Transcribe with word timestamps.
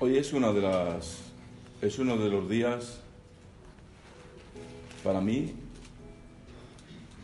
Hoy 0.00 0.16
es 0.16 0.32
una 0.32 0.52
de 0.52 0.60
las 0.60 1.24
es 1.82 1.98
uno 1.98 2.16
de 2.16 2.28
los 2.28 2.48
días 2.48 3.00
para 5.02 5.20
mí 5.20 5.54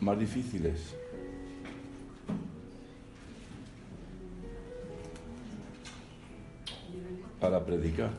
más 0.01 0.19
difíciles. 0.19 0.93
para 7.39 7.63
predicar. 7.63 8.09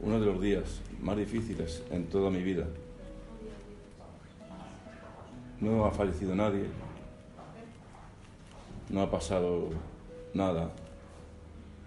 Uno 0.00 0.20
de 0.20 0.26
los 0.26 0.40
días 0.40 0.80
más 1.00 1.16
difíciles 1.16 1.82
en 1.90 2.06
toda 2.06 2.30
mi 2.30 2.40
vida. 2.40 2.68
No 5.60 5.84
ha 5.84 5.90
fallecido 5.90 6.36
nadie, 6.36 6.66
no 8.90 9.02
ha 9.02 9.10
pasado 9.10 9.70
nada, 10.34 10.70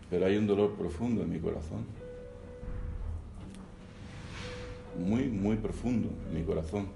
pero 0.09 0.25
hay 0.25 0.37
un 0.37 0.47
dolor 0.47 0.73
profundo 0.75 1.23
en 1.23 1.31
mi 1.31 1.39
corazón. 1.39 1.85
Muy, 4.99 5.23
muy 5.23 5.57
profundo 5.57 6.09
en 6.29 6.37
mi 6.39 6.43
corazón. 6.43 6.87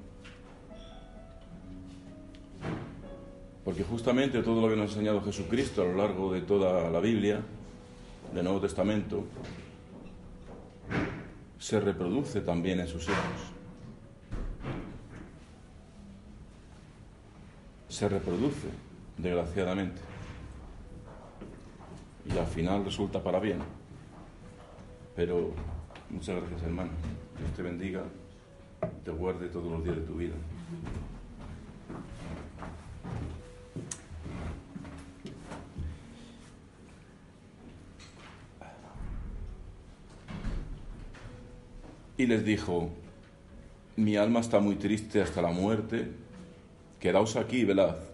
Porque 3.66 3.84
justamente 3.84 4.42
todo 4.42 4.62
lo 4.62 4.70
que 4.70 4.76
nos 4.76 4.90
ha 4.90 4.94
enseñado 4.94 5.22
Jesucristo 5.22 5.82
a 5.82 5.86
lo 5.86 5.96
largo 5.96 6.34
de 6.34 6.42
toda 6.42 6.90
la 6.90 7.00
Biblia, 7.00 7.42
del 8.34 8.44
Nuevo 8.44 8.62
Testamento, 8.62 9.26
se 11.58 11.80
reproduce 11.80 12.42
también 12.42 12.80
en 12.80 12.88
sus 12.88 13.04
hijos. 13.04 13.54
Se 17.90 18.08
reproduce, 18.08 18.70
desgraciadamente. 19.18 20.02
Y 22.34 22.38
al 22.38 22.48
final 22.48 22.86
resulta 22.86 23.22
para 23.24 23.40
bien. 23.40 23.60
Pero 25.16 25.52
muchas 26.10 26.36
gracias, 26.38 26.64
hermano. 26.64 26.92
Dios 27.38 27.52
te 27.56 27.62
bendiga, 27.62 28.04
te 29.04 29.12
guarde 29.12 29.48
todos 29.50 29.72
los 29.72 29.84
días 29.84 29.96
de 29.96 30.02
tu 30.04 30.16
vida. 30.16 30.36
Y 42.18 42.26
les 42.28 42.44
dijo, 42.44 42.90
mi 43.96 44.18
alma 44.18 44.42
está 44.42 44.60
muy 44.60 44.76
triste 44.76 45.22
hasta 45.22 45.42
la 45.42 45.52
muerte, 45.52 46.12
quedaos 47.00 47.38
aquí, 47.38 47.64
velad. 47.64 48.09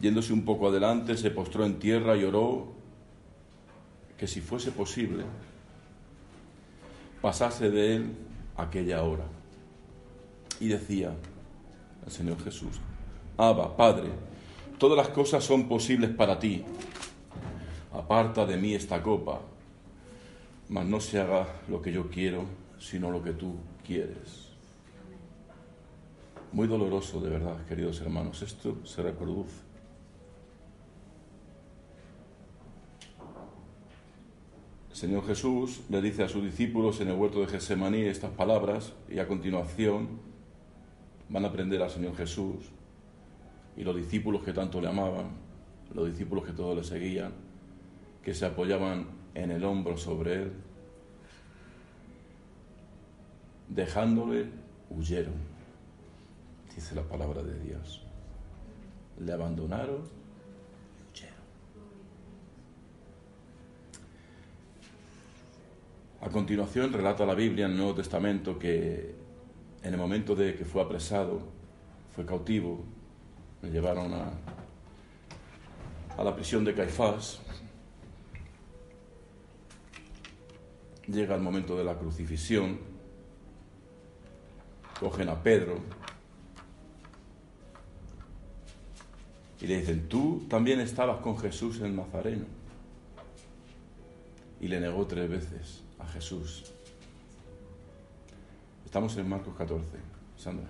Yéndose 0.00 0.32
un 0.32 0.44
poco 0.44 0.68
adelante, 0.68 1.16
se 1.16 1.30
postró 1.30 1.64
en 1.64 1.78
tierra 1.78 2.16
y 2.16 2.24
oró 2.24 2.72
que 4.16 4.26
si 4.26 4.40
fuese 4.40 4.72
posible, 4.72 5.24
pasase 7.20 7.70
de 7.70 7.96
él 7.96 8.12
aquella 8.56 9.02
hora. 9.02 9.24
Y 10.58 10.68
decía 10.68 11.14
al 12.04 12.10
Señor 12.10 12.42
Jesús, 12.42 12.80
Abba, 13.36 13.76
Padre, 13.76 14.10
todas 14.78 14.96
las 14.96 15.08
cosas 15.08 15.44
son 15.44 15.68
posibles 15.68 16.10
para 16.10 16.38
ti. 16.38 16.64
Aparta 17.92 18.46
de 18.46 18.56
mí 18.56 18.74
esta 18.74 19.02
copa, 19.02 19.40
mas 20.68 20.86
no 20.86 21.00
se 21.00 21.20
haga 21.20 21.46
lo 21.68 21.82
que 21.82 21.92
yo 21.92 22.08
quiero, 22.10 22.44
sino 22.78 23.10
lo 23.10 23.22
que 23.22 23.32
tú 23.32 23.56
quieres. 23.86 24.48
Muy 26.52 26.66
doloroso, 26.66 27.20
de 27.20 27.30
verdad, 27.30 27.64
queridos 27.66 28.00
hermanos. 28.00 28.42
Esto 28.42 28.78
se 28.84 29.02
reproduce. 29.02 29.69
Señor 35.00 35.26
Jesús 35.26 35.80
le 35.88 36.02
dice 36.02 36.24
a 36.24 36.28
sus 36.28 36.44
discípulos 36.44 37.00
en 37.00 37.08
el 37.08 37.16
huerto 37.16 37.40
de 37.40 37.46
Getsemaní 37.46 38.02
estas 38.02 38.32
palabras 38.32 38.92
y 39.08 39.18
a 39.18 39.26
continuación 39.26 40.20
van 41.30 41.46
a 41.46 41.48
aprender 41.48 41.80
al 41.80 41.88
Señor 41.88 42.14
Jesús 42.14 42.66
y 43.78 43.82
los 43.82 43.96
discípulos 43.96 44.42
que 44.44 44.52
tanto 44.52 44.78
le 44.78 44.88
amaban, 44.88 45.30
los 45.94 46.06
discípulos 46.06 46.44
que 46.44 46.52
todos 46.52 46.76
le 46.76 46.84
seguían, 46.84 47.32
que 48.22 48.34
se 48.34 48.44
apoyaban 48.44 49.06
en 49.32 49.50
el 49.52 49.64
hombro 49.64 49.96
sobre 49.96 50.34
él. 50.34 50.52
Dejándole, 53.68 54.50
huyeron, 54.90 55.32
dice 56.74 56.94
la 56.94 57.04
palabra 57.04 57.42
de 57.42 57.58
Dios. 57.58 58.04
Le 59.18 59.32
abandonaron, 59.32 60.02
A 66.22 66.28
continuación 66.28 66.92
relata 66.92 67.24
la 67.24 67.34
Biblia 67.34 67.64
en 67.64 67.72
el 67.72 67.78
Nuevo 67.78 67.94
Testamento 67.94 68.58
que 68.58 69.14
en 69.82 69.94
el 69.94 69.98
momento 69.98 70.36
de 70.36 70.54
que 70.54 70.66
fue 70.66 70.82
apresado, 70.82 71.40
fue 72.14 72.26
cautivo, 72.26 72.84
le 73.62 73.70
llevaron 73.70 74.12
a, 74.12 74.30
a 76.18 76.22
la 76.22 76.34
prisión 76.34 76.62
de 76.62 76.74
Caifás, 76.74 77.40
llega 81.06 81.34
el 81.34 81.40
momento 81.40 81.74
de 81.78 81.84
la 81.84 81.96
crucifixión, 81.96 82.78
cogen 85.00 85.30
a 85.30 85.42
Pedro 85.42 85.78
y 89.62 89.66
le 89.66 89.78
dicen, 89.78 90.06
tú 90.06 90.44
también 90.50 90.80
estabas 90.80 91.22
con 91.22 91.38
Jesús 91.38 91.80
en 91.80 91.96
Nazareno. 91.96 92.44
Y 94.60 94.68
le 94.68 94.78
negó 94.78 95.06
tres 95.06 95.30
veces 95.30 95.82
a 96.02 96.06
Jesús. 96.12 96.64
Estamos 98.84 99.16
en 99.16 99.28
Marcos 99.28 99.54
14, 99.56 99.84
Sandra. 100.36 100.66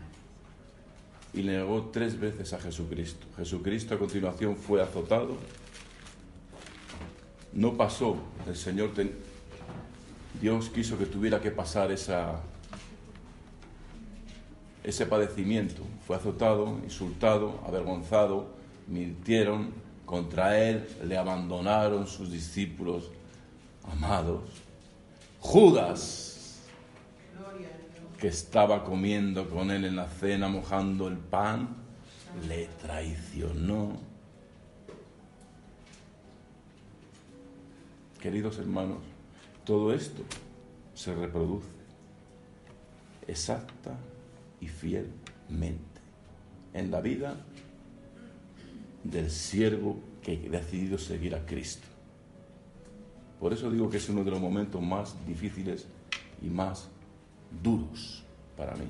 Y 1.33 1.43
le 1.43 1.57
negó 1.59 1.91
tres 1.93 2.19
veces 2.19 2.53
a 2.53 2.61
Jesucristo. 2.61 3.27
Jesucristo 3.37 3.95
a 3.95 3.99
continuación 3.99 4.57
fue 4.57 4.83
azotado. 4.83 5.37
No 7.53 7.77
pasó. 7.77 8.17
El 8.47 8.57
Señor 8.57 8.91
Dios 10.41 10.69
quiso 10.71 10.99
que 10.99 11.07
tuviera 11.07 11.41
que 11.41 11.51
pasar 11.51 11.93
esa, 11.93 12.41
ese 14.83 15.07
padecimiento. 15.07 15.83
Fue 16.07 16.17
azotado, 16.17 16.79
insultado, 16.85 17.61
avergonzado, 17.67 18.49
mintieron 18.87 19.73
contra 20.05 20.59
él, 20.59 20.89
le 21.05 21.17
abandonaron 21.17 22.07
sus 22.07 22.31
discípulos 22.33 23.11
amados. 23.93 24.43
Judas, 25.41 26.61
que 28.19 28.29
estaba 28.29 28.85
comiendo 28.85 29.49
con 29.49 29.71
él 29.71 29.85
en 29.87 29.97
la 29.97 30.07
cena, 30.07 30.49
mojando 30.49 31.09
el 31.09 31.17
pan, 31.17 31.77
le 32.47 32.67
traicionó. 32.81 33.99
Queridos 38.21 38.59
hermanos, 38.59 38.99
todo 39.65 39.95
esto 39.95 40.23
se 40.95 41.15
reproduce 41.15 41.67
exacta 43.27 43.97
y 44.61 44.69
fielmente 44.69 46.01
en 46.75 46.91
la 46.91 47.01
vida 47.01 47.37
del 49.03 49.31
siervo 49.31 49.99
que 50.23 50.33
ha 50.47 50.51
decidido 50.51 50.99
seguir 50.99 51.35
a 51.35 51.47
Cristo. 51.47 51.87
Por 53.41 53.55
eso 53.55 53.71
digo 53.71 53.89
que 53.89 53.97
es 53.97 54.09
uno 54.11 54.23
de 54.23 54.31
los 54.31 54.41
momentos 54.41 54.83
más 54.83 55.17
difíciles 55.27 55.87
y 56.43 56.49
más 56.49 56.89
duros 57.63 58.23
para 58.55 58.75
mí. 58.75 58.85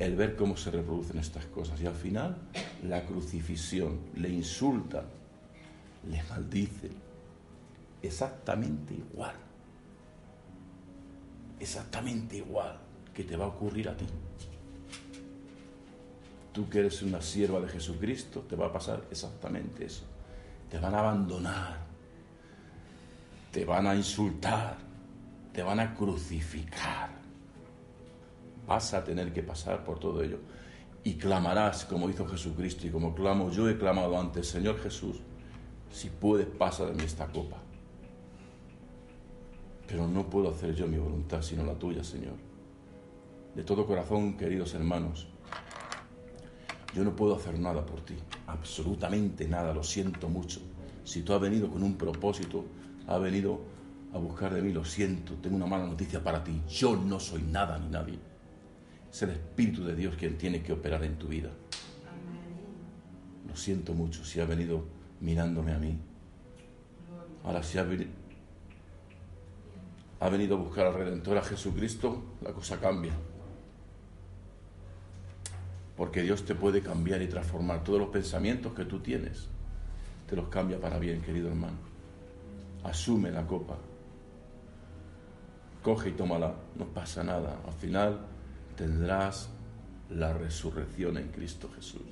El 0.00 0.16
ver 0.16 0.34
cómo 0.34 0.56
se 0.56 0.72
reproducen 0.72 1.18
estas 1.20 1.46
cosas 1.46 1.80
y 1.80 1.86
al 1.86 1.94
final 1.94 2.36
la 2.82 3.06
crucifixión, 3.06 4.00
le 4.16 4.28
insultan, 4.28 5.04
le 6.10 6.20
maldicen. 6.24 6.92
Exactamente 8.02 8.94
igual. 8.94 9.36
Exactamente 11.60 12.38
igual 12.38 12.76
que 13.14 13.22
te 13.22 13.36
va 13.36 13.44
a 13.44 13.48
ocurrir 13.48 13.88
a 13.88 13.96
ti. 13.96 14.06
Tú 16.52 16.68
que 16.68 16.80
eres 16.80 17.00
una 17.02 17.22
sierva 17.22 17.60
de 17.60 17.68
Jesucristo, 17.68 18.40
te 18.40 18.56
va 18.56 18.66
a 18.66 18.72
pasar 18.72 19.04
exactamente 19.10 19.86
eso. 19.86 20.02
Te 20.74 20.80
van 20.80 20.92
a 20.92 20.98
abandonar, 20.98 21.76
te 23.52 23.64
van 23.64 23.86
a 23.86 23.94
insultar, 23.94 24.76
te 25.52 25.62
van 25.62 25.78
a 25.78 25.94
crucificar. 25.94 27.10
Vas 28.66 28.92
a 28.92 29.04
tener 29.04 29.32
que 29.32 29.44
pasar 29.44 29.84
por 29.84 30.00
todo 30.00 30.20
ello. 30.20 30.40
Y 31.04 31.14
clamarás 31.14 31.84
como 31.84 32.10
hizo 32.10 32.26
Jesucristo 32.26 32.88
y 32.88 32.90
como 32.90 33.14
clamo 33.14 33.52
yo 33.52 33.68
he 33.68 33.78
clamado 33.78 34.18
antes, 34.18 34.48
Señor 34.48 34.80
Jesús, 34.80 35.20
si 35.92 36.10
puedes, 36.10 36.48
pasa 36.48 36.86
de 36.86 36.94
mí 36.94 37.04
esta 37.04 37.28
copa. 37.28 37.58
Pero 39.86 40.08
no 40.08 40.28
puedo 40.28 40.50
hacer 40.50 40.74
yo 40.74 40.88
mi 40.88 40.98
voluntad, 40.98 41.40
sino 41.40 41.64
la 41.64 41.74
tuya, 41.74 42.02
Señor. 42.02 42.34
De 43.54 43.62
todo 43.62 43.86
corazón, 43.86 44.36
queridos 44.36 44.74
hermanos, 44.74 45.28
yo 46.94 47.04
no 47.04 47.16
puedo 47.16 47.36
hacer 47.36 47.58
nada 47.58 47.84
por 47.84 48.02
ti, 48.02 48.14
absolutamente 48.46 49.48
nada, 49.48 49.74
lo 49.74 49.82
siento 49.82 50.28
mucho. 50.28 50.60
Si 51.04 51.22
tú 51.22 51.34
has 51.34 51.40
venido 51.40 51.68
con 51.68 51.82
un 51.82 51.96
propósito, 51.96 52.64
has 53.06 53.20
venido 53.20 53.60
a 54.12 54.18
buscar 54.18 54.54
de 54.54 54.62
mí, 54.62 54.72
lo 54.72 54.84
siento, 54.84 55.34
tengo 55.34 55.56
una 55.56 55.66
mala 55.66 55.86
noticia 55.86 56.22
para 56.22 56.44
ti, 56.44 56.62
yo 56.68 56.96
no 56.96 57.18
soy 57.18 57.42
nada 57.42 57.78
ni 57.78 57.88
nadie. 57.88 58.18
Es 59.10 59.22
el 59.22 59.30
Espíritu 59.30 59.84
de 59.84 59.96
Dios 59.96 60.14
quien 60.16 60.38
tiene 60.38 60.62
que 60.62 60.72
operar 60.72 61.02
en 61.04 61.16
tu 61.18 61.28
vida. 61.28 61.50
Lo 63.48 63.56
siento 63.56 63.92
mucho 63.92 64.24
si 64.24 64.40
has 64.40 64.48
venido 64.48 64.84
mirándome 65.20 65.72
a 65.72 65.78
mí. 65.78 65.98
Ahora 67.42 67.62
si 67.62 67.76
has 67.76 67.88
venido 67.88 68.24
ha 70.20 70.28
venido 70.30 70.56
a 70.56 70.58
buscar 70.58 70.86
al 70.86 70.94
Redentor, 70.94 71.36
a 71.36 71.42
Jesucristo, 71.42 72.22
la 72.40 72.52
cosa 72.52 72.80
cambia. 72.80 73.12
Porque 75.96 76.22
Dios 76.22 76.44
te 76.44 76.54
puede 76.54 76.80
cambiar 76.80 77.22
y 77.22 77.28
transformar 77.28 77.84
todos 77.84 78.00
los 78.00 78.08
pensamientos 78.08 78.72
que 78.74 78.84
tú 78.84 79.00
tienes. 79.00 79.48
Te 80.28 80.36
los 80.36 80.48
cambia 80.48 80.80
para 80.80 80.98
bien, 80.98 81.22
querido 81.22 81.48
hermano. 81.48 81.76
Asume 82.82 83.30
la 83.30 83.46
copa. 83.46 83.76
Coge 85.82 86.10
y 86.10 86.12
tómala. 86.12 86.54
No 86.76 86.86
pasa 86.86 87.22
nada. 87.22 87.60
Al 87.66 87.74
final 87.74 88.20
tendrás 88.76 89.50
la 90.10 90.32
resurrección 90.32 91.16
en 91.18 91.28
Cristo 91.28 91.70
Jesús. 91.74 92.02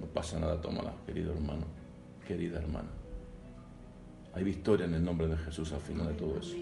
No 0.00 0.06
pasa 0.06 0.38
nada, 0.38 0.60
tómala, 0.60 0.94
querido 1.06 1.32
hermano, 1.32 1.66
querida 2.26 2.58
hermana. 2.58 2.88
Hay 4.32 4.44
victoria 4.44 4.86
en 4.86 4.94
el 4.94 5.04
nombre 5.04 5.26
de 5.26 5.36
Jesús 5.36 5.72
al 5.72 5.80
final 5.80 6.08
de 6.08 6.14
todo 6.14 6.38
eso. 6.38 6.56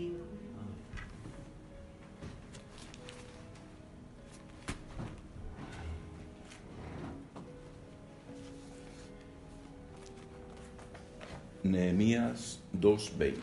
Nehemías 11.71 12.61
2.20. 12.79 13.35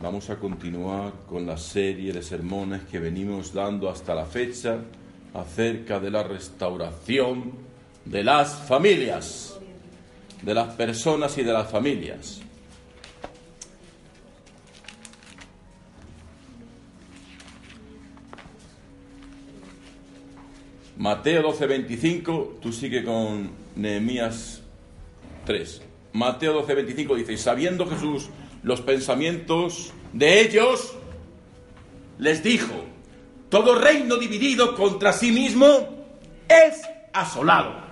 Vamos 0.00 0.30
a 0.30 0.36
continuar 0.36 1.12
con 1.28 1.44
la 1.44 1.56
serie 1.56 2.12
de 2.12 2.22
sermones 2.22 2.82
que 2.84 3.00
venimos 3.00 3.52
dando 3.52 3.90
hasta 3.90 4.14
la 4.14 4.26
fecha 4.26 4.78
acerca 5.34 5.98
de 5.98 6.10
la 6.10 6.22
restauración 6.22 7.52
de 8.04 8.24
las 8.24 8.54
familias, 8.66 9.58
de 10.42 10.54
las 10.54 10.74
personas 10.74 11.36
y 11.36 11.42
de 11.42 11.52
las 11.52 11.70
familias. 11.70 12.40
Mateo 20.96 21.42
12:25, 21.42 22.58
tú 22.60 22.72
sigue 22.72 23.04
con 23.04 23.50
Nehemías 23.76 24.62
3. 25.44 25.87
Mateo 26.12 26.52
12, 26.54 26.74
25 26.74 27.14
dice, 27.16 27.36
sabiendo 27.36 27.86
Jesús 27.86 28.28
los 28.62 28.80
pensamientos 28.80 29.92
de 30.12 30.40
ellos, 30.40 30.94
les 32.18 32.42
dijo, 32.42 32.74
todo 33.48 33.78
reino 33.78 34.16
dividido 34.16 34.74
contra 34.74 35.12
sí 35.12 35.32
mismo 35.32 35.66
es 36.48 36.82
asolado. 37.12 37.88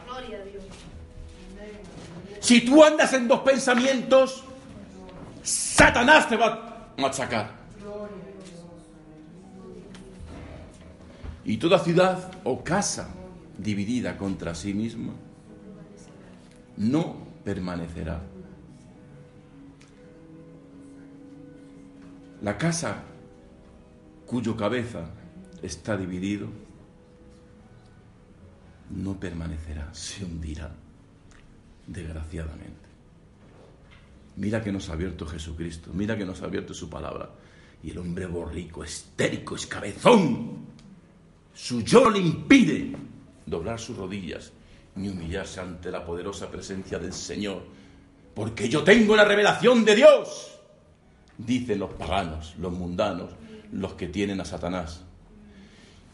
Si 2.41 2.61
tú 2.61 2.85
andas 2.85 3.13
en 3.13 3.27
dos 3.27 3.41
pensamientos, 3.41 4.45
Satanás 5.43 6.29
te 6.29 6.37
va 6.37 6.47
a 6.97 7.01
machacar. 7.01 7.51
Y 11.45 11.57
toda 11.59 11.79
ciudad 11.79 12.33
o 12.45 12.63
casa 12.63 13.09
dividida 13.57 14.17
contra 14.17 14.55
sí 14.55 14.75
misma 14.75 15.13
no 16.77 17.26
permanecerá. 17.47 18.21
La 22.43 22.59
casa 22.59 23.05
cuyo 24.27 24.57
cabeza 24.57 25.11
está 25.63 25.97
dividido 25.97 26.49
no 28.91 29.21
permanecerá, 29.21 29.95
se 29.95 30.25
hundirá, 30.25 30.75
desgraciadamente. 31.87 32.87
Mira 34.35 34.61
que 34.61 34.73
nos 34.73 34.91
ha 34.91 34.95
abierto 34.95 35.25
Jesucristo, 35.25 35.93
mira 35.95 36.19
que 36.19 36.27
nos 36.27 36.43
ha 36.43 36.47
abierto 36.47 36.75
su 36.75 36.91
palabra. 36.91 37.31
Y 37.81 37.91
el 37.93 37.99
hombre 37.99 38.27
borrico, 38.27 38.83
estérico, 38.83 39.55
escabezón, 39.55 40.67
su 41.55 41.81
yo 41.83 42.11
le 42.11 42.19
impide 42.19 42.97
doblar 43.47 43.79
sus 43.79 43.97
rodillas 43.97 44.53
ni 44.97 45.09
humillarse 45.09 45.61
ante 45.61 45.91
la 45.91 46.05
poderosa 46.05 46.51
presencia 46.51 46.99
del 46.99 47.13
Señor, 47.13 47.63
porque 48.35 48.69
yo 48.69 48.83
tengo 48.83 49.15
la 49.17 49.25
revelación 49.25 49.85
de 49.85 49.95
Dios, 49.97 50.59
dicen 51.39 51.79
los 51.79 51.93
paganos, 51.93 52.55
los 52.59 52.73
mundanos, 52.73 53.31
los 53.73 53.95
que 53.95 54.09
tienen 54.09 54.41
a 54.41 54.45
Satanás. 54.45 55.03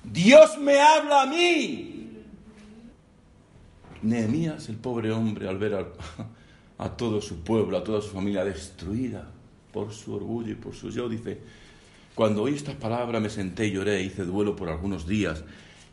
Dios 0.04 0.58
me 0.58 0.80
habla 0.80 1.22
a 1.22 1.26
mí. 1.26 1.98
Nehemías, 4.02 4.68
el 4.68 4.76
pobre 4.76 5.12
hombre, 5.12 5.48
al 5.48 5.58
ver 5.58 5.86
a, 6.78 6.96
todo 6.96 7.20
su 7.20 7.44
pueblo, 7.44 7.78
a 7.78 7.84
toda 7.84 8.00
su 8.00 8.08
familia 8.08 8.44
destruida 8.44 9.30
por 9.72 9.92
su 9.92 10.14
orgullo 10.14 10.52
y 10.52 10.56
por 10.56 10.74
su 10.74 10.90
yo, 10.90 11.08
dice, 11.08 11.40
cuando 12.14 12.42
oí 12.42 12.54
estas 12.54 12.74
palabras 12.74 13.22
me 13.22 13.30
senté 13.30 13.68
y 13.68 13.72
lloré, 13.72 14.02
hice 14.02 14.24
duelo 14.24 14.56
por 14.56 14.68
algunos 14.68 15.06
días 15.06 15.44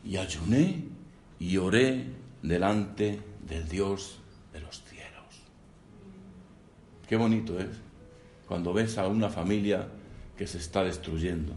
y 0.04 0.16
ayuné 0.16 0.84
y 1.38 1.56
oré 1.56 2.06
delante 2.42 3.20
del 3.46 3.68
Dios 3.68 4.18
de 4.52 4.60
los 4.60 4.82
cielos. 4.84 5.42
Qué 7.08 7.16
bonito 7.16 7.58
es 7.58 7.68
cuando 8.46 8.72
ves 8.72 8.98
a 8.98 9.06
una 9.06 9.28
familia 9.28 9.88
que 10.36 10.46
se 10.46 10.58
está 10.58 10.82
destruyendo. 10.82 11.54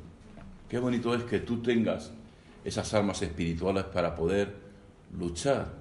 Qué 0.69 0.79
bonito 0.79 1.13
es 1.15 1.23
que 1.23 1.39
tú 1.39 1.61
tengas 1.61 2.11
esas 2.63 2.93
armas 2.93 3.21
espirituales 3.21 3.85
para 3.85 4.15
poder 4.15 4.55
luchar, 5.17 5.71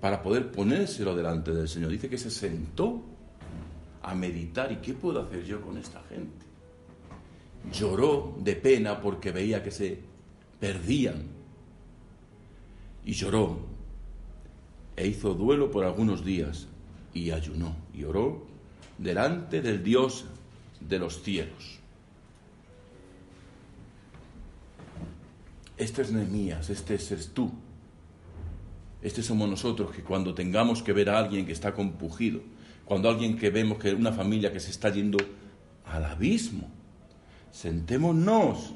para 0.00 0.22
poder 0.22 0.50
ponérselo 0.50 1.14
delante 1.16 1.52
del 1.52 1.68
Señor. 1.68 1.90
Dice 1.90 2.08
que 2.08 2.18
se 2.18 2.30
sentó 2.30 3.02
a 4.02 4.14
meditar. 4.14 4.70
¿Y 4.72 4.76
qué 4.76 4.94
puedo 4.94 5.22
hacer 5.22 5.44
yo 5.44 5.60
con 5.60 5.78
esta 5.78 6.02
gente? 6.08 6.44
Lloró 7.72 8.36
de 8.38 8.56
pena 8.56 9.00
porque 9.00 9.30
veía 9.30 9.62
que 9.62 9.70
se 9.70 9.98
perdían. 10.58 11.22
Y 13.04 13.12
lloró 13.12 13.71
e 14.96 15.06
hizo 15.06 15.34
duelo 15.34 15.70
por 15.70 15.84
algunos 15.84 16.24
días 16.24 16.68
y 17.14 17.30
ayunó 17.30 17.76
y 17.94 18.04
oró 18.04 18.46
delante 18.98 19.62
del 19.62 19.82
Dios 19.82 20.26
de 20.80 20.98
los 20.98 21.22
cielos. 21.22 21.78
Este 25.76 26.02
es 26.02 26.12
Nehemías, 26.12 26.70
este 26.70 26.94
es 26.94 27.30
tú. 27.32 27.50
Este 29.02 29.22
somos 29.22 29.48
nosotros 29.48 29.90
que 29.90 30.02
cuando 30.02 30.34
tengamos 30.34 30.82
que 30.82 30.92
ver 30.92 31.10
a 31.10 31.18
alguien 31.18 31.44
que 31.44 31.52
está 31.52 31.74
compugido, 31.74 32.40
cuando 32.84 33.08
alguien 33.08 33.36
que 33.36 33.50
vemos 33.50 33.78
que 33.78 33.92
una 33.92 34.12
familia 34.12 34.52
que 34.52 34.60
se 34.60 34.70
está 34.70 34.90
yendo 34.90 35.18
al 35.84 36.04
abismo, 36.04 36.70
sentémonos, 37.50 38.74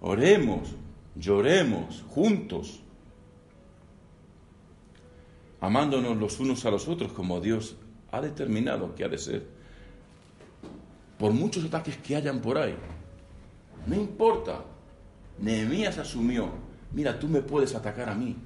oremos, 0.00 0.68
lloremos 1.16 2.04
juntos 2.08 2.82
amándonos 5.62 6.16
los 6.16 6.40
unos 6.40 6.66
a 6.66 6.70
los 6.70 6.88
otros 6.88 7.12
como 7.12 7.40
Dios 7.40 7.76
ha 8.10 8.20
determinado 8.20 8.94
que 8.94 9.04
ha 9.04 9.08
de 9.08 9.16
ser. 9.16 9.46
Por 11.18 11.32
muchos 11.32 11.64
ataques 11.64 11.96
que 11.98 12.16
hayan 12.16 12.40
por 12.40 12.58
ahí, 12.58 12.74
no 13.86 13.94
importa. 13.94 14.64
Nehemías 15.38 15.98
asumió, 15.98 16.50
mira, 16.92 17.18
tú 17.18 17.28
me 17.28 17.42
puedes 17.42 17.76
atacar 17.76 18.08
a 18.08 18.14
mí, 18.14 18.36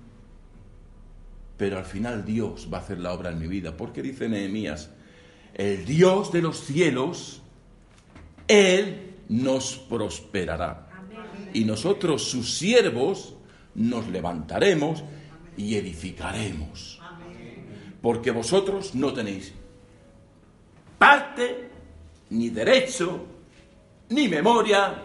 pero 1.57 1.79
al 1.79 1.87
final 1.87 2.25
Dios 2.25 2.69
va 2.73 2.79
a 2.79 2.81
hacer 2.83 2.99
la 2.99 3.15
obra 3.15 3.31
en 3.31 3.39
mi 3.39 3.47
vida. 3.47 3.75
Porque 3.75 4.03
dice 4.03 4.29
Nehemías, 4.29 4.91
el 5.55 5.87
Dios 5.87 6.31
de 6.33 6.43
los 6.43 6.61
cielos, 6.61 7.41
Él 8.47 9.15
nos 9.31 9.77
prosperará. 9.77 10.91
Y 11.55 11.65
nosotros, 11.65 12.25
sus 12.25 12.59
siervos, 12.59 13.37
nos 13.75 14.07
levantaremos 14.09 15.03
y 15.57 15.77
edificaremos 15.77 17.01
porque 18.07 18.31
vosotros 18.31 18.95
no 18.95 19.13
tenéis 19.13 19.53
parte, 20.97 21.71
ni 22.31 22.51
derecho, 22.51 23.27
ni 24.11 24.29
memoria 24.29 25.03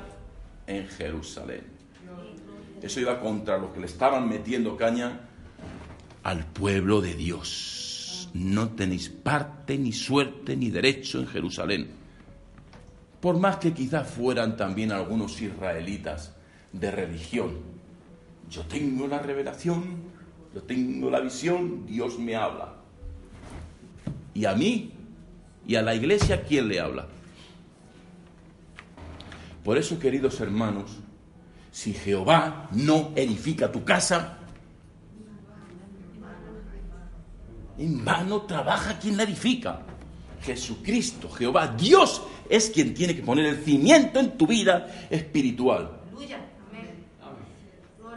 en 0.68 0.88
Jerusalén. 0.88 1.64
Eso 2.80 3.00
iba 3.00 3.20
contra 3.20 3.58
los 3.58 3.72
que 3.72 3.80
le 3.80 3.88
estaban 3.88 4.30
metiendo 4.30 4.78
caña 4.78 5.20
al 6.22 6.46
pueblo 6.46 7.02
de 7.02 7.16
Dios. 7.16 8.30
No 8.36 8.70
tenéis 8.70 9.10
parte, 9.10 9.80
ni 9.80 9.94
suerte, 9.94 10.56
ni 10.56 10.70
derecho 10.70 11.18
en 11.18 11.26
Jerusalén. 11.26 11.90
Por 13.20 13.40
más 13.40 13.56
que 13.56 13.74
quizás 13.74 14.12
fueran 14.12 14.56
también 14.56 14.92
algunos 14.92 15.42
israelitas 15.42 16.36
de 16.72 16.92
religión. 16.92 17.62
Yo 18.48 18.62
tengo 18.62 19.08
la 19.08 19.18
revelación 19.18 20.12
Yo 20.54 20.62
tengo 20.62 21.10
la 21.10 21.22
visión, 21.22 21.88
Dios 21.88 22.20
me 22.20 22.36
habla. 22.36 22.81
Y 24.34 24.46
a 24.46 24.54
mí 24.54 24.92
y 25.68 25.76
a 25.76 25.82
la 25.82 25.96
iglesia, 25.96 26.44
¿quién 26.44 26.68
le 26.68 26.80
habla? 26.80 27.08
Por 29.64 29.78
eso, 29.78 30.00
queridos 30.00 30.40
hermanos, 30.40 30.92
si 31.72 31.94
Jehová 31.94 32.68
no 32.72 33.12
edifica 33.16 33.72
tu 33.72 33.84
casa, 33.84 34.38
en 37.78 38.04
vano 38.04 38.42
trabaja 38.42 39.00
quien 39.00 39.18
la 39.18 39.24
edifica. 39.24 39.82
Jesucristo, 40.44 41.30
Jehová, 41.30 41.68
Dios 41.68 42.24
es 42.50 42.70
quien 42.70 42.94
tiene 42.94 43.16
que 43.16 43.22
poner 43.22 43.46
el 43.46 43.64
cimiento 43.64 44.20
en 44.20 44.38
tu 44.38 44.48
vida 44.48 45.08
espiritual. 45.10 46.00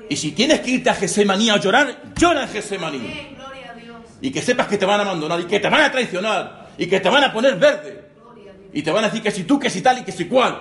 Y 0.09 0.16
si 0.16 0.33
tienes 0.33 0.61
que 0.61 0.71
irte 0.73 0.90
a 0.90 0.94
Gesemaní 0.94 1.50
a 1.50 1.59
llorar, 1.59 2.14
llora 2.16 2.42
en 2.42 2.49
Gesemaní. 2.49 3.33
Y 4.21 4.30
que 4.30 4.42
sepas 4.42 4.66
que 4.66 4.78
te 4.78 4.87
van 4.87 5.00
a 5.00 5.02
abandonar 5.02 5.40
y 5.40 5.44
que 5.44 5.61
te 5.61 5.68
van 5.68 5.83
a 5.83 5.90
traicionar 5.90 6.68
y 6.78 6.87
que 6.87 7.00
te 7.00 7.09
van 7.09 7.25
a 7.25 7.33
poner 7.33 7.56
verde. 7.56 8.04
Y 8.73 8.83
te 8.83 8.90
van 8.90 9.04
a 9.04 9.09
decir 9.09 9.23
que 9.23 9.30
si 9.30 9.44
tú, 9.44 9.59
que 9.59 9.71
si 9.71 9.80
tal 9.80 9.99
y 9.99 10.02
que 10.02 10.12
si 10.12 10.26
cual. 10.26 10.59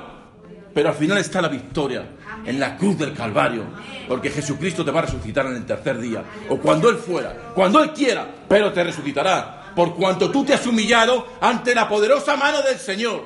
Pero 0.73 0.89
al 0.89 0.95
final 0.95 1.17
está 1.19 1.41
la 1.41 1.47
victoria 1.47 2.03
en 2.45 2.59
la 2.59 2.77
cruz 2.77 2.97
del 2.97 3.13
Calvario. 3.13 3.63
Porque 4.07 4.29
Jesucristo 4.29 4.83
te 4.83 4.91
va 4.91 4.99
a 4.99 5.03
resucitar 5.03 5.45
en 5.45 5.55
el 5.55 5.65
tercer 5.65 5.99
día. 5.99 6.23
O 6.49 6.57
cuando 6.57 6.89
Él 6.89 6.97
fuera, 6.97 7.35
cuando 7.53 7.81
Él 7.81 7.91
quiera, 7.91 8.27
pero 8.47 8.71
te 8.71 8.83
resucitará. 8.83 9.71
Por 9.75 9.95
cuanto 9.95 10.29
tú 10.29 10.45
te 10.45 10.53
has 10.53 10.65
humillado 10.67 11.27
ante 11.41 11.73
la 11.73 11.87
poderosa 11.87 12.35
mano 12.35 12.61
del 12.61 12.77
Señor. 12.77 13.23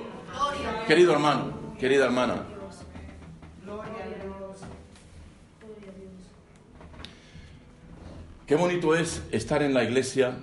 Querido 0.88 1.14
hermano, 1.14 1.74
querida 1.80 2.06
hermana. 2.06 2.57
Qué 8.48 8.56
bonito 8.56 8.96
es 8.96 9.24
estar 9.34 9.62
en 9.62 9.74
la 9.74 9.84
iglesia 9.84 10.38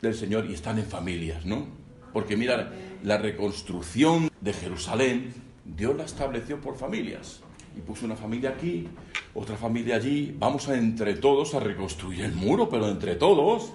del 0.00 0.14
Señor 0.14 0.46
y 0.46 0.54
estar 0.54 0.78
en 0.78 0.86
familias, 0.86 1.44
¿no? 1.44 1.66
Porque 2.10 2.38
mira, 2.38 2.72
la 3.02 3.18
reconstrucción 3.18 4.30
de 4.40 4.54
Jerusalén, 4.54 5.34
Dios 5.62 5.94
la 5.94 6.04
estableció 6.04 6.58
por 6.58 6.78
familias. 6.78 7.40
Y 7.76 7.80
puso 7.80 8.06
una 8.06 8.16
familia 8.16 8.48
aquí, 8.48 8.88
otra 9.34 9.58
familia 9.58 9.96
allí. 9.96 10.34
Vamos 10.38 10.70
a 10.70 10.78
entre 10.78 11.12
todos 11.12 11.54
a 11.54 11.60
reconstruir 11.60 12.22
el 12.24 12.32
muro, 12.32 12.70
pero 12.70 12.88
entre 12.88 13.16
todos. 13.16 13.74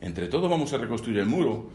Entre 0.00 0.28
todos 0.28 0.48
vamos 0.48 0.72
a 0.72 0.78
reconstruir 0.78 1.18
el 1.18 1.26
muro. 1.26 1.68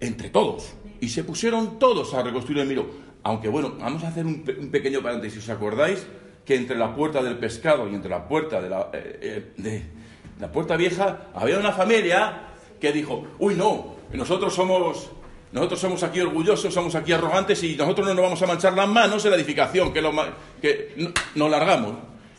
Entre 0.00 0.28
todos. 0.28 0.74
Y 1.00 1.08
se 1.08 1.24
pusieron 1.24 1.78
todos 1.78 2.12
a 2.12 2.22
reconstruir 2.22 2.58
el 2.58 2.68
muro. 2.68 2.90
Aunque 3.22 3.48
bueno, 3.48 3.74
vamos 3.80 4.04
a 4.04 4.08
hacer 4.08 4.26
un, 4.26 4.44
pequeño 4.70 5.00
paréntesis. 5.00 5.44
¿Os 5.44 5.48
acordáis? 5.48 6.06
Que 6.44 6.56
entre 6.56 6.76
la 6.76 6.94
puerta 6.94 7.22
del 7.22 7.38
pescado 7.38 7.88
y 7.88 7.94
entre 7.94 8.10
la 8.10 8.28
puerta 8.28 8.60
eh, 8.92 9.18
eh, 9.22 9.52
de 9.56 9.82
la 10.40 10.50
puerta 10.50 10.76
vieja 10.76 11.28
había 11.34 11.58
una 11.58 11.72
familia 11.72 12.48
que 12.80 12.92
dijo, 12.92 13.26
uy 13.38 13.54
no, 13.54 13.96
nosotros 14.12 14.54
somos, 14.54 15.10
nosotros 15.52 15.80
somos 15.80 16.02
aquí 16.02 16.20
orgullosos, 16.20 16.72
somos 16.72 16.94
aquí 16.94 17.12
arrogantes 17.12 17.62
y 17.62 17.76
nosotros 17.76 18.06
no 18.08 18.14
nos 18.14 18.22
vamos 18.24 18.42
a 18.42 18.46
manchar 18.46 18.74
las 18.74 18.88
manos 18.88 19.24
en 19.24 19.30
la 19.30 19.36
edificación, 19.36 19.92
que, 19.92 20.02
lo, 20.02 20.12
que 20.60 21.12
nos 21.34 21.50
largamos. 21.50 21.96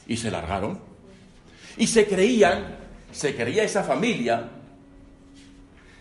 Y 0.08 0.18
se 0.18 0.30
largaron. 0.30 0.80
Y 1.78 1.88
se 1.88 2.06
creían, 2.06 2.78
se 3.12 3.36
creía 3.36 3.64
esa 3.64 3.84
familia, 3.84 4.50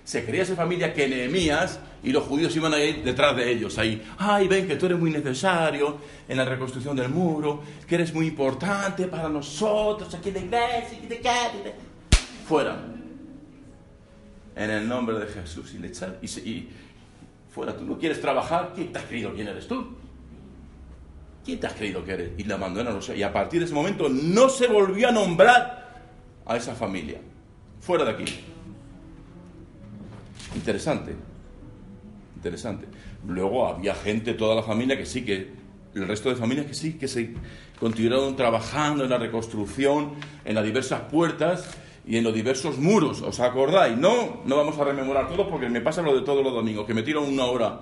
se 0.04 0.25
creía 0.25 0.42
esa 0.42 0.56
familia 0.56 0.92
que 0.92 1.08
Nehemías 1.08 1.80
y 2.04 2.12
los 2.12 2.25
judíos 2.25 2.54
iban 2.54 2.75
a 2.75 2.78
ir 2.78 3.02
detrás 3.02 3.34
de 3.34 3.50
ellos, 3.50 3.78
ahí, 3.78 4.02
ay, 4.18 4.46
ven 4.46 4.68
que 4.68 4.76
tú 4.76 4.87
eres 4.87 4.99
muy 4.99 5.11
necesario 5.11 5.96
en 6.28 6.37
la 6.37 6.44
reconstrucción 6.44 6.94
del 6.94 7.08
muro, 7.08 7.62
que 7.88 7.94
eres 7.94 8.12
muy 8.12 8.26
importante 8.26 9.06
para 9.06 9.28
nosotros, 9.30 10.14
aquí 10.14 10.30
la 10.30 10.40
iglesia, 10.40 10.99
aquí 10.99 11.06
de 11.06 11.75
fuera. 12.46 12.76
En 14.54 14.70
el 14.70 14.87
nombre 14.87 15.18
de 15.18 15.26
Jesús. 15.26 15.75
Y, 15.75 15.78
le 15.78 15.90
y, 16.23 16.26
y 16.49 16.68
fuera, 17.50 17.75
tú 17.75 17.84
no 17.84 17.99
quieres 17.99 18.20
trabajar, 18.20 18.73
¿quién 18.75 18.92
te 18.92 18.99
has 18.99 19.06
creído 19.06 19.32
quién 19.34 19.49
eres 19.49 19.66
tú? 19.66 19.96
¿Quién 21.42 21.58
te 21.58 21.66
has 21.66 21.73
creído 21.73 22.04
que 22.04 22.12
eres? 22.12 22.30
Y 22.38 22.44
la 22.44 22.56
abandonaron. 22.56 23.00
Y 23.16 23.23
a 23.23 23.32
partir 23.32 23.61
de 23.61 23.66
ese 23.66 23.75
momento 23.75 24.08
no 24.08 24.49
se 24.50 24.66
volvió 24.66 25.08
a 25.08 25.12
nombrar 25.12 26.02
a 26.46 26.56
esa 26.56 26.75
familia. 26.75 27.18
Fuera 27.80 28.04
de 28.04 28.11
aquí. 28.11 28.25
Interesante 30.54 31.33
Luego 33.26 33.68
había 33.68 33.94
gente, 33.94 34.34
toda 34.34 34.54
la 34.54 34.62
familia, 34.62 34.96
que 34.96 35.06
sí, 35.06 35.24
que 35.24 35.64
el 35.94 36.08
resto 36.08 36.28
de 36.28 36.36
familias 36.36 36.66
que 36.66 36.74
sí, 36.74 36.94
que 36.94 37.08
se 37.08 37.34
continuaron 37.78 38.36
trabajando 38.36 39.04
en 39.04 39.10
la 39.10 39.18
reconstrucción, 39.18 40.12
en 40.44 40.54
las 40.54 40.64
diversas 40.64 41.02
puertas 41.02 41.76
y 42.06 42.16
en 42.16 42.24
los 42.24 42.34
diversos 42.34 42.78
muros. 42.78 43.22
¿Os 43.22 43.40
acordáis? 43.40 43.96
No, 43.96 44.42
no 44.44 44.56
vamos 44.56 44.78
a 44.78 44.84
rememorar 44.84 45.28
todo 45.28 45.48
porque 45.48 45.68
me 45.68 45.80
pasa 45.80 46.02
lo 46.02 46.14
de 46.14 46.22
todos 46.22 46.44
los 46.44 46.52
domingos, 46.52 46.86
que 46.86 46.94
me 46.94 47.02
tiro 47.02 47.22
una 47.22 47.44
hora 47.44 47.80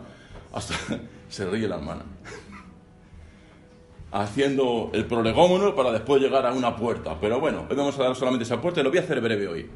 hasta 0.52 0.75
se 1.28 1.49
ríe 1.49 1.69
la 1.69 1.76
hermana. 1.76 2.04
Haciendo 4.12 4.90
el 4.92 5.07
prolegómono 5.07 5.75
para 5.75 5.90
después 5.90 6.21
llegar 6.21 6.47
a 6.47 6.52
una 6.52 6.76
puerta. 6.76 7.16
Pero 7.19 7.40
bueno, 7.40 7.64
hoy 7.69 7.76
vamos 7.76 7.99
a 7.99 8.02
dar 8.02 8.14
solamente 8.14 8.45
esa 8.45 8.61
puerta 8.61 8.81
y 8.81 8.85
lo 8.85 8.90
voy 8.90 8.99
a 8.99 9.02
hacer 9.02 9.23
breve 9.23 9.49
hoy. 9.49 9.71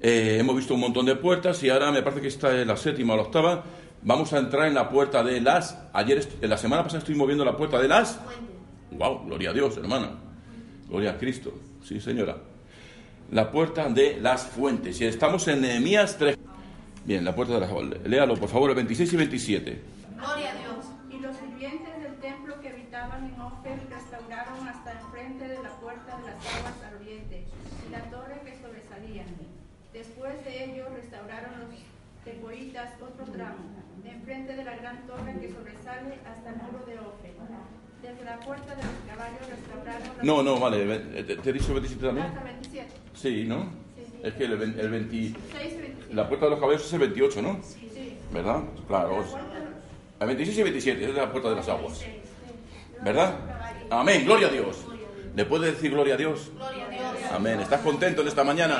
Eh, 0.00 0.36
hemos 0.38 0.54
visto 0.54 0.74
un 0.74 0.80
montón 0.80 1.06
de 1.06 1.16
puertas 1.16 1.60
y 1.64 1.70
ahora 1.70 1.90
me 1.90 2.02
parece 2.02 2.20
que 2.20 2.28
esta 2.28 2.56
es 2.56 2.66
la 2.66 2.76
séptima 2.76 3.14
o 3.14 3.16
la 3.16 3.22
octava. 3.22 3.64
Vamos 4.02 4.32
a 4.32 4.38
entrar 4.38 4.68
en 4.68 4.74
la 4.74 4.88
puerta 4.88 5.24
de 5.24 5.40
las. 5.40 5.76
Ayer, 5.92 6.26
en 6.40 6.50
la 6.50 6.56
semana 6.56 6.84
pasada 6.84 7.00
estoy 7.00 7.16
moviendo 7.16 7.44
la 7.44 7.56
puerta 7.56 7.80
de 7.80 7.88
las. 7.88 8.20
¡Wow! 8.92 9.26
Gloria 9.26 9.50
a 9.50 9.52
Dios, 9.52 9.76
hermana. 9.76 10.10
Gloria 10.88 11.10
a 11.10 11.18
Cristo. 11.18 11.52
Sí, 11.84 12.00
señora. 12.00 12.36
La 13.32 13.50
puerta 13.50 13.88
de 13.88 14.20
las 14.20 14.46
fuentes. 14.46 15.00
Y 15.00 15.04
estamos 15.04 15.48
en 15.48 15.62
Nehemías 15.62 16.16
3. 16.16 16.38
Bien, 17.04 17.24
la 17.24 17.34
puerta 17.34 17.54
de 17.54 17.60
las. 17.60 17.70
Léalo, 18.06 18.36
por 18.36 18.48
favor, 18.48 18.70
el 18.70 18.76
26 18.76 19.12
y 19.12 19.16
27. 19.16 19.82
Gloria 20.16 20.50
a 20.50 20.54
Dios. 20.54 20.84
Y 21.10 21.18
los 21.20 21.36
sirvientes 21.36 22.00
del 22.00 22.14
templo 22.20 22.60
que 22.60 22.68
habitaban 22.68 23.24
en 23.34 23.40
Ofel 23.40 23.80
restauraron 23.90 24.68
hasta 24.68 24.92
el 24.92 24.98
frente 25.10 25.48
de 25.48 25.60
la 25.60 25.70
puerta 25.80 26.16
de 26.18 26.26
las 26.26 26.54
aguas 26.54 26.74
al 26.86 27.00
oriente 27.00 27.44
y 27.88 27.90
la 27.90 28.02
torre 28.10 28.40
que 28.44 28.56
sobresalía 28.62 29.24
Después 29.92 30.44
de 30.44 30.64
ello 30.64 30.86
restauraron 30.94 31.58
los 31.58 31.70
tecoitas 32.24 32.90
otro 33.00 33.24
tramo, 33.32 33.56
enfrente 34.04 34.54
de 34.54 34.64
la 34.64 34.76
gran 34.88 35.06
torre 35.06 35.38
que 35.40 35.52
sobresale 35.52 36.18
hasta 36.24 36.48
el 36.50 36.56
muro 36.56 36.84
de 36.86 36.98
Ofe. 36.98 37.32
Desde 38.00 38.24
la 38.24 38.40
puerta 38.40 38.74
de 38.74 38.82
los 38.82 38.92
caballos 39.06 39.40
restauraron... 39.48 40.08
No, 40.22 40.42
no, 40.42 40.58
vale, 40.58 40.98
¿te, 41.24 41.50
he 41.50 41.52
dicho 41.52 41.74
27 41.74 42.06
también? 42.06 42.26
Hasta 42.28 42.44
27. 42.44 42.88
Sí, 43.14 43.44
¿no? 43.44 43.70
Es 44.22 44.34
que 44.34 44.44
el, 44.44 44.52
el 44.62 44.90
20... 44.90 45.34
La 46.12 46.26
puerta 46.28 46.46
de 46.46 46.50
los 46.52 46.60
caballos 46.60 46.86
es 46.86 46.92
el 46.92 47.00
28, 47.00 47.42
¿no? 47.42 47.60
Sí. 47.62 48.16
¿Verdad? 48.32 48.62
Claro. 48.86 49.24
El 50.20 50.26
26 50.26 50.58
y 50.58 50.62
27 50.62 51.04
es 51.04 51.14
la 51.14 51.30
puerta 51.30 51.50
de 51.50 51.56
las 51.56 51.68
aguas. 51.68 52.04
¿Verdad? 53.02 53.34
Amén, 53.90 54.24
gloria 54.24 54.48
a 54.48 54.50
Dios. 54.50 54.86
¿Le 55.34 55.44
puede 55.44 55.72
decir 55.72 55.90
gloria 55.90 56.14
a 56.14 56.16
Dios? 56.16 56.50
Gloria 56.54 56.86
a 56.86 56.90
Dios. 56.90 57.32
Amén. 57.32 57.60
¿Estás 57.60 57.80
contento 57.82 58.22
en 58.22 58.28
esta 58.28 58.42
mañana? 58.42 58.78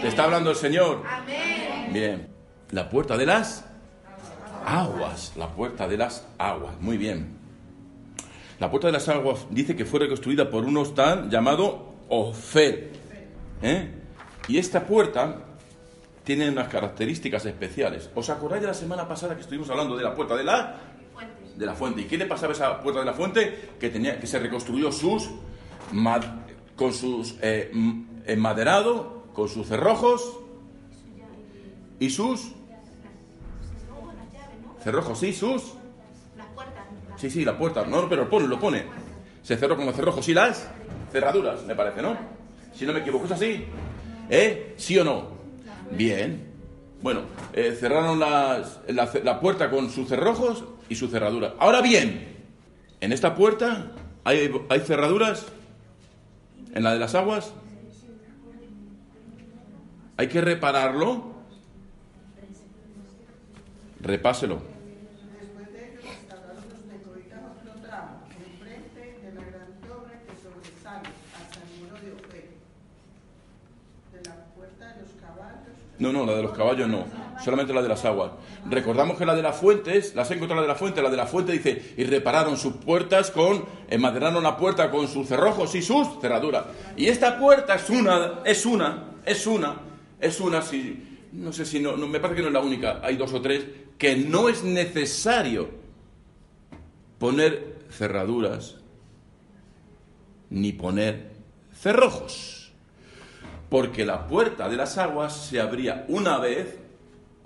Te 0.00 0.08
está 0.08 0.24
hablando 0.24 0.50
el 0.50 0.56
Señor. 0.56 1.02
Amén. 1.06 1.92
Bien. 1.92 2.28
La 2.70 2.90
puerta 2.90 3.16
de 3.16 3.26
las 3.26 3.64
aguas. 4.66 5.32
La 5.36 5.48
puerta 5.48 5.88
de 5.88 5.96
las 5.96 6.26
aguas. 6.36 6.78
Muy 6.80 6.98
bien. 6.98 7.38
La 8.58 8.70
puerta 8.70 8.88
de 8.88 8.92
las 8.92 9.08
aguas 9.08 9.46
dice 9.50 9.76
que 9.76 9.84
fue 9.84 10.00
reconstruida 10.00 10.50
por 10.50 10.64
un 10.64 10.76
hostal 10.76 11.30
llamado 11.30 11.94
Ofer. 12.08 12.90
¿Eh? 13.62 13.90
Y 14.48 14.58
esta 14.58 14.86
puerta 14.86 15.44
tiene 16.24 16.50
unas 16.50 16.68
características 16.68 17.46
especiales. 17.46 18.10
¿Os 18.14 18.28
acordáis 18.28 18.62
de 18.62 18.68
la 18.68 18.74
semana 18.74 19.06
pasada 19.06 19.34
que 19.34 19.42
estuvimos 19.42 19.70
hablando 19.70 19.96
de 19.96 20.02
la 20.02 20.14
puerta 20.14 20.36
de 20.36 20.44
la 20.44 20.76
de 21.56 21.66
la 21.66 21.74
fuente? 21.74 22.02
¿Y 22.02 22.04
qué 22.04 22.18
le 22.18 22.26
pasaba 22.26 22.52
a 22.52 22.56
esa 22.56 22.82
puerta 22.82 23.00
de 23.00 23.06
la 23.06 23.12
fuente? 23.12 23.70
Que 23.78 23.88
tenía 23.88 24.18
que 24.18 24.26
se 24.26 24.38
reconstruyó 24.38 24.90
sus 24.90 25.30
con 26.74 26.92
sus 26.92 27.36
eh, 27.40 27.70
enmaderado 28.26 29.24
con 29.32 29.48
sus 29.48 29.68
cerrojos 29.68 30.40
y 32.00 32.10
sus 32.10 32.55
cerrojos, 34.86 35.18
sí, 35.18 35.32
sus 35.32 35.74
sí, 37.16 37.28
sí, 37.28 37.44
la 37.44 37.58
puerta, 37.58 37.84
no, 37.84 38.08
pero 38.08 38.22
lo 38.22 38.30
pone, 38.30 38.46
lo 38.46 38.60
pone. 38.60 38.84
Se 39.42 39.56
cerró 39.56 39.74
con 39.76 39.84
los 39.84 39.96
cerrojos 39.96 40.28
y 40.28 40.32
las 40.32 40.68
cerraduras, 41.10 41.64
me 41.64 41.74
parece, 41.74 42.02
¿no? 42.02 42.16
Si 42.72 42.86
no 42.86 42.92
me 42.92 43.00
equivoco, 43.00 43.24
¿es 43.24 43.32
así? 43.32 43.64
¿Eh? 44.30 44.74
¿Sí 44.76 44.96
o 44.96 45.02
no? 45.02 45.26
Bien. 45.90 46.52
Bueno, 47.02 47.22
eh, 47.52 47.76
cerraron 47.76 48.20
las, 48.20 48.80
la, 48.86 49.10
la, 49.24 49.40
puerta 49.40 49.70
con 49.70 49.90
sus 49.90 50.08
cerrojos 50.08 50.62
y 50.88 50.94
su 50.94 51.08
cerradura. 51.08 51.54
Ahora 51.58 51.80
bien, 51.80 52.36
en 53.00 53.12
esta 53.12 53.34
puerta 53.34 53.90
hay, 54.22 54.52
hay 54.68 54.80
cerraduras, 54.80 55.46
en 56.74 56.84
la 56.84 56.92
de 56.92 57.00
las 57.00 57.16
aguas, 57.16 57.52
hay 60.16 60.28
que 60.28 60.40
repararlo. 60.40 61.34
Repáselo. 64.00 64.76
Después 65.40 65.72
de 65.72 65.92
ello 65.92 66.00
restauraron 66.02 66.56
los 66.56 66.78
otro 67.58 67.72
tramo, 67.82 68.22
enfrente 68.30 69.18
de 69.22 69.32
la 69.32 69.42
gran 69.42 69.80
torre 69.86 70.20
que 70.26 70.34
sobresale 70.40 71.08
hasta 71.34 71.58
el 75.95 75.95
No, 76.06 76.12
no, 76.12 76.24
la 76.24 76.36
de 76.36 76.42
los 76.42 76.52
caballos 76.52 76.88
no, 76.88 77.04
solamente 77.42 77.74
la 77.74 77.82
de 77.82 77.88
las 77.88 78.04
aguas. 78.04 78.30
Recordamos 78.70 79.18
que 79.18 79.26
la 79.26 79.34
de 79.34 79.42
las 79.42 79.56
fuentes, 79.56 80.14
las 80.14 80.30
encontrado 80.30 80.60
la 80.60 80.62
de 80.62 80.68
la 80.68 80.76
fuente, 80.76 81.02
la 81.02 81.10
de 81.10 81.16
la 81.16 81.26
fuente 81.26 81.50
dice, 81.50 81.94
y 81.96 82.04
repararon 82.04 82.56
sus 82.56 82.74
puertas 82.74 83.32
con, 83.32 83.64
enmaderaron 83.88 84.42
la 84.42 84.56
puerta 84.56 84.90
con 84.90 85.08
sus 85.08 85.26
cerrojos 85.26 85.74
y 85.74 85.82
sus 85.82 86.20
cerraduras. 86.20 86.66
Y 86.96 87.06
esta 87.06 87.40
puerta 87.40 87.74
es 87.74 87.90
una, 87.90 88.40
es 88.44 88.64
una, 88.64 89.14
es 89.24 89.46
una, 89.46 89.80
es 90.20 90.40
una, 90.40 90.62
si, 90.62 91.02
no 91.32 91.52
sé 91.52 91.64
si 91.64 91.80
no, 91.80 91.96
no, 91.96 92.06
me 92.06 92.20
parece 92.20 92.36
que 92.36 92.42
no 92.42 92.48
es 92.48 92.54
la 92.54 92.60
única, 92.60 93.00
hay 93.02 93.16
dos 93.16 93.32
o 93.32 93.40
tres, 93.40 93.66
que 93.98 94.14
no 94.14 94.48
es 94.48 94.62
necesario 94.62 95.68
poner 97.18 97.78
cerraduras 97.90 98.76
ni 100.50 100.72
poner 100.72 101.32
cerrojos 101.72 102.65
porque 103.68 104.04
la 104.04 104.26
puerta 104.26 104.68
de 104.68 104.76
las 104.76 104.96
aguas 104.98 105.34
se 105.34 105.60
abría 105.60 106.04
una 106.08 106.38
vez 106.38 106.78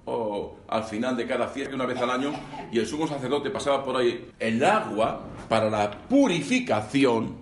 o 0.04 0.56
al 0.68 0.84
final 0.84 1.16
de 1.16 1.26
cada 1.26 1.48
fiesta, 1.48 1.74
una 1.74 1.86
vez 1.86 1.98
al 1.98 2.10
año, 2.10 2.32
y 2.72 2.78
el 2.78 2.86
sumo 2.86 3.06
sacerdote 3.06 3.50
pasaba 3.50 3.84
por 3.84 3.96
ahí 3.96 4.30
el 4.38 4.64
agua 4.64 5.20
para 5.48 5.70
la 5.70 5.90
purificación 5.90 7.36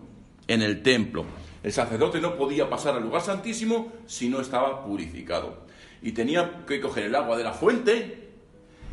en 0.47 0.63
el 0.63 0.83
templo. 0.83 1.25
El 1.63 1.73
sacerdote 1.73 2.21
no 2.21 2.37
podía 2.37 2.69
pasar 2.69 2.95
al 2.97 3.03
lugar 3.03 3.23
santísimo 3.23 3.93
si 4.07 4.29
no 4.29 4.41
estaba 4.41 4.85
purificado. 4.85 5.67
Y 6.03 6.13
tenía 6.13 6.65
que 6.67 6.81
coger 6.81 7.05
el 7.05 7.15
agua 7.15 7.37
de 7.37 7.45
la 7.45 7.53
fuente 7.53 8.29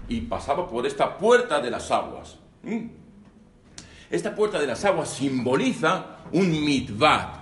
y 0.07 0.21
pasaba 0.21 0.67
por 0.67 0.85
esta 0.85 1.17
puerta 1.17 1.59
de 1.59 1.71
las 1.71 1.91
aguas. 1.91 2.37
¿Mm? 2.63 2.87
Esta 4.09 4.35
puerta 4.35 4.59
de 4.59 4.67
las 4.67 4.85
aguas 4.85 5.09
simboliza 5.09 6.17
un 6.31 6.49
mitvat 6.49 7.35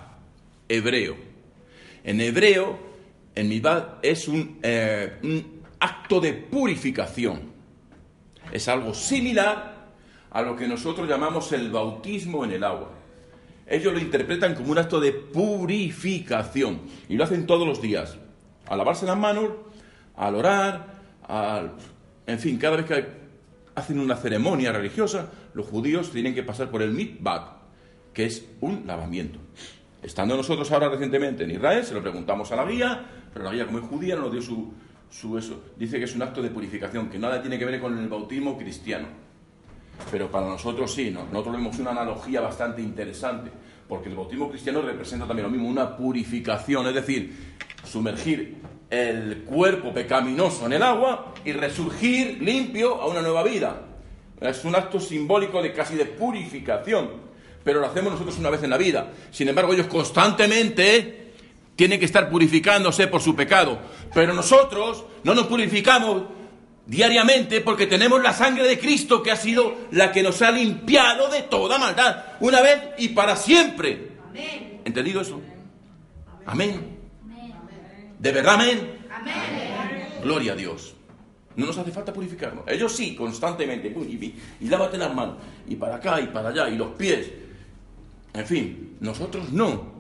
hebreo 0.67 1.33
en 2.03 2.22
hebreo, 2.22 2.77
en 3.36 3.50
mitad 3.50 3.95
es 4.01 4.29
eh, 4.62 5.19
un, 5.24 5.63
acto 5.79 6.19
de 6.19 6.33
purificación. 6.33 7.51
Es 8.51 8.67
algo 8.67 8.93
similar 8.93 9.91
a 10.31 10.41
lo 10.41 10.55
que 10.55 10.67
nosotros 10.67 11.07
llamamos 11.07 11.51
el 11.51 11.72
bautismo 11.72 12.45
en 12.45 12.51
el 12.51 12.63
agua. 12.63 12.91
Ellos 13.67 13.93
lo 13.93 14.00
interpretan 14.00 14.55
como 14.55 14.72
un 14.72 14.77
acto 14.77 15.00
de 15.00 15.12
purificación 15.13 16.81
y 17.10 17.15
lo 17.15 17.24
hacen 17.24 17.45
todos 17.45 17.67
los 17.67 17.81
días. 17.81 18.17
Al 18.67 18.77
lavarse 18.77 19.05
las 19.05 19.17
manos, 19.17 19.51
al 20.15 20.36
orar, 20.36 21.01
al... 21.27 21.74
en 22.27 22.39
fin, 22.39 22.57
cada 22.57 22.77
vez 22.77 22.86
que 22.86 23.07
hacen 23.75 24.00
una 24.00 24.15
ceremonia 24.15 24.72
religiosa, 24.72 25.31
los 25.53 25.65
judíos 25.65 26.12
tienen 26.12 26.36
que 26.36 26.43
pasar 26.43 26.69
por 26.69 26.81
el 26.81 26.91
mitbat, 26.91 27.57
que 28.13 28.25
es 28.25 28.45
un 28.62 28.83
lavamiento. 28.86 29.39
Estando 30.03 30.36
nosotros 30.36 30.69
ahora 30.72 30.89
recientemente 30.89 31.45
en 31.45 31.51
Israel, 31.51 31.83
se 31.86 31.93
lo 31.93 32.01
preguntamos 32.01 32.51
a 32.51 32.57
la 32.57 32.65
guía, 32.65 33.05
pero 33.33 33.45
la 33.45 33.53
guía 33.53 33.65
como 33.65 33.79
es 33.79 33.86
judía 33.86 34.15
no 34.15 34.24
nos 34.24 34.33
dio 34.33 34.41
su, 34.41 34.74
su 35.10 35.38
eso. 35.38 35.63
Dice 35.77 35.98
que 35.98 36.03
es 36.03 36.13
un 36.13 36.22
acto 36.22 36.41
de 36.41 36.50
purificación, 36.50 37.10
que 37.10 37.17
nada 37.17 37.41
tiene 37.41 37.57
que 37.57 37.63
ver 37.63 37.79
con 37.79 37.98
el 37.98 38.10
bautismo 38.10 38.57
cristiano. 38.57 39.07
Pero 40.12 40.29
para 40.29 40.48
nosotros 40.48 40.93
sí, 40.93 41.10
¿no? 41.10 41.25
nosotros 41.31 41.55
vemos 41.55 41.79
una 41.79 41.91
analogía 41.91 42.41
bastante 42.41 42.81
interesante, 42.81 43.50
porque 43.88 44.10
el 44.10 44.15
bautismo 44.15 44.50
cristiano 44.50 44.81
representa 44.81 45.25
también 45.25 45.45
lo 45.45 45.51
mismo, 45.51 45.69
una 45.69 45.95
purificación, 45.95 46.86
es 46.88 46.95
decir, 46.95 47.55
sumergir 47.86 48.57
el 48.89 49.43
cuerpo 49.45 49.93
pecaminoso 49.93 50.65
en 50.65 50.74
el 50.74 50.83
agua 50.83 51.33
y 51.45 51.53
resurgir 51.53 52.41
limpio 52.41 53.01
a 53.01 53.07
una 53.07 53.22
nueva 53.22 53.43
vida. 53.43 53.81
Es 54.41 54.65
un 54.65 54.75
acto 54.75 55.00
simbólico 55.00 55.62
de 55.62 55.72
casi 55.72 55.95
de 55.95 56.05
purificación 56.05 57.33
pero 57.63 57.79
lo 57.79 57.88
hacemos 57.88 58.13
nosotros 58.13 58.38
una 58.38 58.50
vez 58.50 58.63
en 58.63 58.70
la 58.70 58.77
vida. 58.77 59.12
Sin 59.32 59.48
embargo, 59.48 59.74
ellos 59.74 59.88
constantemente 59.88 61.34
tienen 61.75 62.00
que 62.00 62.05
estar 62.05 62.29
purificándose 62.29 63.08
por 63.08 63.22
su 63.22 63.36
pecado. 63.36 63.79
Pero 64.13 64.34
nosotros 64.34 65.06
no 65.23 65.34
nos 65.34 65.47
purificamos 65.47 66.23
diariamente 66.86 67.62
porque 67.62 67.88
tenemos 67.88 68.21
la 68.21 68.34
sangre 68.34 68.67
de 68.67 68.78
Cristo 68.78 69.23
que 69.23 69.32
ha 69.32 69.36
sido 69.36 69.76
la 69.91 70.12
que 70.12 70.21
nos 70.21 70.41
ha 70.41 70.52
limpiado 70.52 71.30
de 71.30 71.43
toda 71.43 71.78
maldad, 71.78 72.26
una 72.41 72.62
vez 72.62 72.80
y 72.97 73.10
para 73.10 73.36
siempre. 73.36 74.12
¿Entendido 74.86 75.21
eso? 75.21 75.41
Amén. 76.45 76.97
¿De 78.19 78.32
verdad 78.32 78.56
amén? 78.56 79.08
Gloria 80.21 80.54
a 80.54 80.56
Dios. 80.56 80.95
No 81.56 81.67
nos 81.67 81.78
hace 81.78 81.91
falta 81.91 82.12
purificarnos. 82.12 82.63
Ellos 82.67 82.91
sí, 82.95 83.15
constantemente. 83.15 83.88
Y, 83.88 84.36
y 84.60 84.69
lávate 84.69 84.97
las 84.97 85.13
manos. 85.13 85.36
Y 85.67 85.76
para 85.76 85.95
acá 85.95 86.19
y 86.19 86.28
para 86.28 86.49
allá. 86.49 86.67
Y 86.69 86.76
los 86.76 86.89
pies. 86.89 87.32
En 88.34 88.46
fin, 88.46 88.98
nosotros 89.00 89.52
no. 89.52 89.93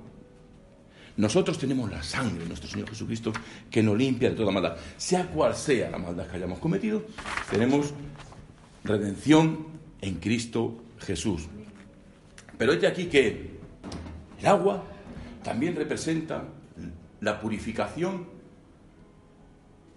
Nosotros 1.15 1.59
tenemos 1.59 1.91
la 1.91 2.01
sangre 2.01 2.39
de 2.39 2.47
nuestro 2.47 2.67
Señor 2.67 2.89
Jesucristo 2.89 3.31
que 3.69 3.83
nos 3.83 3.95
limpia 3.95 4.31
de 4.31 4.35
toda 4.35 4.51
maldad. 4.51 4.77
Sea 4.97 5.27
cual 5.27 5.55
sea 5.55 5.91
la 5.91 5.99
maldad 5.99 6.27
que 6.27 6.37
hayamos 6.37 6.57
cometido, 6.57 7.03
tenemos 7.51 7.93
redención 8.83 9.67
en 10.01 10.15
Cristo 10.15 10.83
Jesús. 10.99 11.47
Pero 12.57 12.73
es 12.73 12.83
aquí 12.83 13.05
que 13.05 13.51
el 14.39 14.45
agua 14.47 14.83
también 15.43 15.75
representa 15.75 16.43
la 17.21 17.39
purificación 17.39 18.27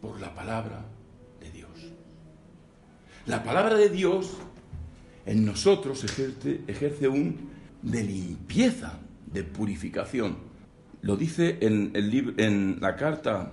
por 0.03 0.21
la 0.21 0.35
palabra 0.35 0.85
de 1.41 1.51
Dios. 1.51 1.71
La 3.25 3.43
palabra 3.43 3.77
de 3.77 3.89
Dios 3.89 4.37
en 5.25 5.47
nosotros 5.47 6.05
ejerce, 6.05 6.61
ejerce 6.67 7.09
un 7.09 7.56
de 7.87 8.03
limpieza, 8.03 8.99
de 9.33 9.45
purificación. 9.45 10.37
Lo 11.03 11.17
dice 11.17 11.59
en, 11.61 11.93
el 11.95 12.35
en 12.39 12.79
la 12.81 12.97
carta 12.97 13.53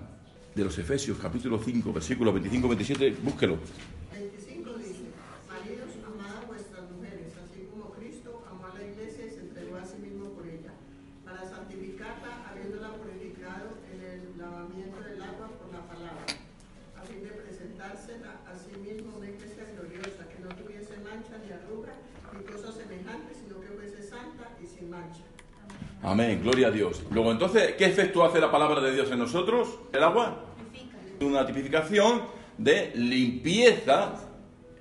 de 0.55 0.63
los 0.63 0.77
Efesios, 0.79 1.19
capítulo 1.19 1.61
5, 1.63 1.93
versículos 1.93 2.33
25-27, 2.33 3.13
búsquelo. 3.21 3.59
25 4.11 4.73
dice, 4.77 5.05
maridos, 5.45 5.93
amad 6.01 6.33
a 6.33 6.45
vuestras 6.47 6.89
mujeres, 6.89 7.29
así 7.45 7.69
como 7.69 7.91
Cristo 7.93 8.41
amó 8.49 8.65
a 8.65 8.73
la 8.73 8.83
iglesia 8.83 9.27
y 9.27 9.29
se 9.29 9.41
entregó 9.41 9.77
a 9.77 9.85
sí 9.85 10.01
mismo 10.01 10.33
por 10.33 10.47
ella, 10.47 10.73
para 11.25 11.45
santificarla, 11.45 12.49
habiéndola 12.49 12.89
purificado 12.97 13.77
en 13.93 14.01
el 14.01 14.37
lavamiento 14.37 14.97
del 14.97 15.21
agua 15.21 15.45
por 15.61 15.69
la 15.69 15.85
palabra, 15.85 16.25
a 16.97 17.01
fin 17.05 17.21
de 17.21 17.29
presentársela 17.37 18.41
a 18.49 18.57
sí 18.57 18.73
mismo 18.81 19.13
una 19.17 19.29
iglesia 19.29 19.69
gloriosa, 19.77 20.25
que 20.25 20.41
no 20.41 20.49
tuviese 20.57 20.97
mancha 21.05 21.37
ni 21.45 21.53
arruga, 21.53 21.93
ni 22.37 22.43
cosas 22.45 22.75
semejantes, 22.75 23.37
sino 23.37 23.61
que 23.61 23.67
fuese 23.67 24.01
santa 24.01 24.57
y 24.61 24.65
sin 24.65 24.89
mancha. 24.89 25.23
Amén, 26.03 26.41
gloria 26.43 26.67
a 26.67 26.71
Dios. 26.71 27.01
Luego 27.11 27.31
entonces, 27.31 27.75
¿qué 27.77 27.85
efecto 27.85 28.25
hace 28.25 28.39
la 28.39 28.51
palabra 28.51 28.81
de 28.81 28.93
Dios 28.93 29.09
en 29.09 29.19
nosotros? 29.19 29.69
¿El 29.93 30.03
agua? 30.03 30.37
Una 31.21 31.45
tipificación 31.45 32.23
de 32.57 32.91
limpieza 32.95 34.15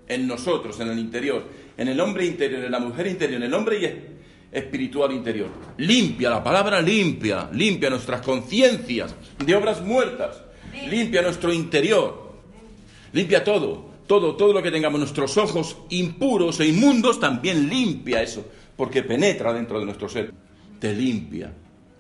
en 0.09 0.27
nosotros, 0.27 0.81
en 0.81 0.89
el 0.89 0.99
interior, 0.99 1.45
en 1.77 1.87
el 1.87 2.01
hombre 2.01 2.27
interior, 2.27 2.65
en 2.65 2.73
la 2.73 2.81
mujer 2.81 3.07
interior, 3.07 3.37
en 3.37 3.47
el 3.47 3.55
hombre 3.55 4.03
espiritual 4.51 5.13
interior. 5.13 5.49
Limpia, 5.77 6.29
la 6.29 6.43
palabra 6.43 6.83
limpia, 6.83 7.49
limpia 7.53 7.89
nuestras 7.89 8.21
conciencias 8.23 9.15
de 9.39 9.55
obras 9.55 9.81
muertas, 9.81 10.43
limpia 10.91 11.23
nuestro 11.23 11.53
interior, 11.53 12.33
limpia 13.13 13.45
todo, 13.45 13.91
todo, 14.09 14.35
todo 14.35 14.53
lo 14.53 14.63
que 14.63 14.73
tengamos 14.73 14.99
nuestros 14.99 15.37
ojos 15.37 15.77
impuros 15.91 16.59
e 16.59 16.67
inmundos, 16.67 17.21
también 17.21 17.69
limpia 17.69 18.23
eso 18.23 18.45
porque 18.77 19.03
penetra 19.03 19.53
dentro 19.53 19.79
de 19.79 19.85
nuestro 19.85 20.09
ser, 20.09 20.33
te 20.83 20.92
limpia. 20.92 21.53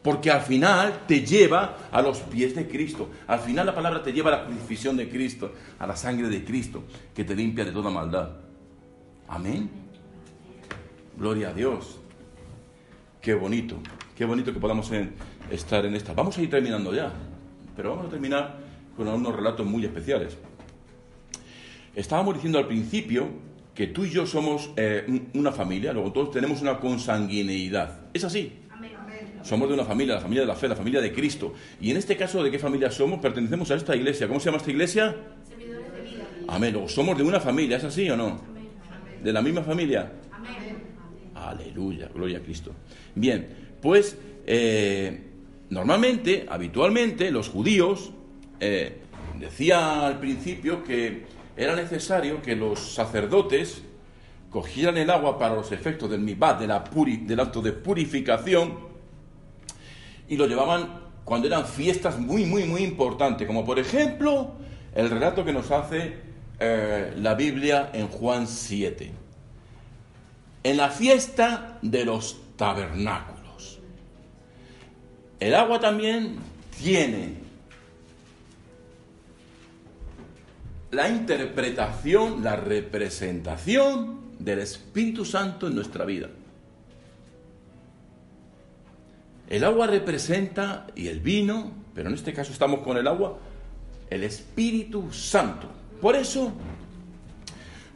Porque 0.02 0.28
al 0.28 0.40
final 0.40 1.04
te 1.06 1.24
lleva 1.24 1.76
a 1.92 2.02
los 2.02 2.18
pies 2.18 2.56
de 2.56 2.66
Cristo. 2.66 3.10
Al 3.28 3.38
final 3.38 3.64
la 3.64 3.72
palabra 3.76 4.02
te 4.02 4.12
lleva 4.12 4.34
a 4.34 4.38
la 4.38 4.44
crucifixión 4.44 4.96
de 4.96 5.08
Cristo, 5.08 5.52
a 5.78 5.86
la 5.86 5.94
sangre 5.94 6.28
de 6.28 6.44
Cristo, 6.44 6.82
que 7.14 7.22
te 7.22 7.36
limpia 7.36 7.64
de 7.64 7.70
toda 7.70 7.90
maldad. 7.90 8.30
Amén. 9.28 9.70
Gloria 11.16 11.50
a 11.50 11.52
Dios. 11.54 12.00
Qué 13.20 13.34
bonito, 13.34 13.76
qué 14.16 14.24
bonito 14.24 14.52
que 14.52 14.58
podamos 14.58 14.90
estar 15.48 15.86
en 15.86 15.94
esta. 15.94 16.12
Vamos 16.12 16.36
a 16.36 16.42
ir 16.42 16.50
terminando 16.50 16.92
ya, 16.92 17.12
pero 17.76 17.90
vamos 17.90 18.06
a 18.06 18.10
terminar 18.10 18.58
con 18.96 19.06
unos 19.06 19.36
relatos 19.36 19.64
muy 19.64 19.84
especiales. 19.84 20.36
Estábamos 21.94 22.34
diciendo 22.34 22.58
al 22.58 22.66
principio 22.66 23.28
que 23.76 23.86
tú 23.86 24.04
y 24.04 24.10
yo 24.10 24.26
somos 24.26 24.70
eh, 24.74 25.28
una 25.34 25.52
familia, 25.52 25.92
luego 25.92 26.12
todos 26.12 26.32
tenemos 26.32 26.60
una 26.62 26.80
consanguineidad. 26.80 28.06
¿Es 28.12 28.24
así? 28.24 28.61
Somos 29.42 29.68
de 29.68 29.74
una 29.74 29.84
familia, 29.84 30.14
la 30.14 30.20
familia 30.20 30.42
de 30.42 30.46
la 30.46 30.54
fe, 30.54 30.68
la 30.68 30.76
familia 30.76 31.00
de 31.00 31.12
Cristo. 31.12 31.54
Y 31.80 31.90
en 31.90 31.96
este 31.96 32.16
caso, 32.16 32.42
¿de 32.42 32.50
qué 32.50 32.58
familia 32.58 32.90
somos? 32.90 33.20
Pertenecemos 33.20 33.70
a 33.70 33.74
esta 33.74 33.96
iglesia. 33.96 34.28
¿Cómo 34.28 34.40
se 34.40 34.46
llama 34.46 34.58
esta 34.58 34.70
iglesia? 34.70 35.16
Servidores 35.48 35.92
de 35.92 36.02
vida. 36.02 36.24
Amén. 36.48 36.76
Somos 36.88 37.16
de 37.16 37.24
una 37.24 37.40
familia, 37.40 37.76
¿es 37.76 37.84
así 37.84 38.08
o 38.10 38.16
no? 38.16 38.40
¿De 39.22 39.32
la 39.32 39.42
misma 39.42 39.62
familia? 39.62 40.12
Aleluya, 41.34 42.08
gloria 42.14 42.38
a 42.38 42.40
Cristo. 42.40 42.72
Bien, 43.14 43.48
pues 43.80 44.16
eh, 44.46 45.20
normalmente, 45.70 46.46
habitualmente, 46.48 47.30
los 47.30 47.48
judíos, 47.48 48.12
eh, 48.60 48.98
decía 49.38 50.06
al 50.06 50.20
principio 50.20 50.84
que 50.84 51.24
era 51.56 51.74
necesario 51.74 52.40
que 52.42 52.56
los 52.56 52.94
sacerdotes 52.94 53.82
cogieran 54.50 54.98
el 54.98 55.10
agua 55.10 55.38
para 55.38 55.54
los 55.54 55.72
efectos 55.72 56.10
del 56.10 56.20
mibat, 56.20 56.60
de 56.60 56.66
la 56.66 56.84
del 57.22 57.40
acto 57.40 57.60
de 57.60 57.72
purificación, 57.72 58.91
y 60.32 60.36
lo 60.38 60.46
llevaban 60.46 60.88
cuando 61.26 61.46
eran 61.46 61.66
fiestas 61.66 62.18
muy, 62.18 62.46
muy, 62.46 62.64
muy 62.64 62.82
importantes, 62.82 63.46
como 63.46 63.66
por 63.66 63.78
ejemplo 63.78 64.52
el 64.94 65.10
relato 65.10 65.44
que 65.44 65.52
nos 65.52 65.70
hace 65.70 66.14
eh, 66.58 67.12
la 67.18 67.34
Biblia 67.34 67.90
en 67.92 68.08
Juan 68.08 68.46
7. 68.46 69.12
En 70.64 70.76
la 70.78 70.88
fiesta 70.88 71.78
de 71.82 72.06
los 72.06 72.40
tabernáculos. 72.56 73.78
El 75.38 75.54
agua 75.54 75.78
también 75.80 76.38
tiene 76.82 77.34
la 80.92 81.10
interpretación, 81.10 82.42
la 82.42 82.56
representación 82.56 84.20
del 84.38 84.60
Espíritu 84.60 85.26
Santo 85.26 85.66
en 85.66 85.74
nuestra 85.74 86.06
vida. 86.06 86.30
El 89.52 89.64
agua 89.64 89.86
representa, 89.86 90.86
y 90.96 91.08
el 91.08 91.20
vino, 91.20 91.72
pero 91.94 92.08
en 92.08 92.14
este 92.14 92.32
caso 92.32 92.52
estamos 92.52 92.80
con 92.80 92.96
el 92.96 93.06
agua, 93.06 93.36
el 94.08 94.24
Espíritu 94.24 95.12
Santo. 95.12 95.66
Por 96.00 96.16
eso, 96.16 96.52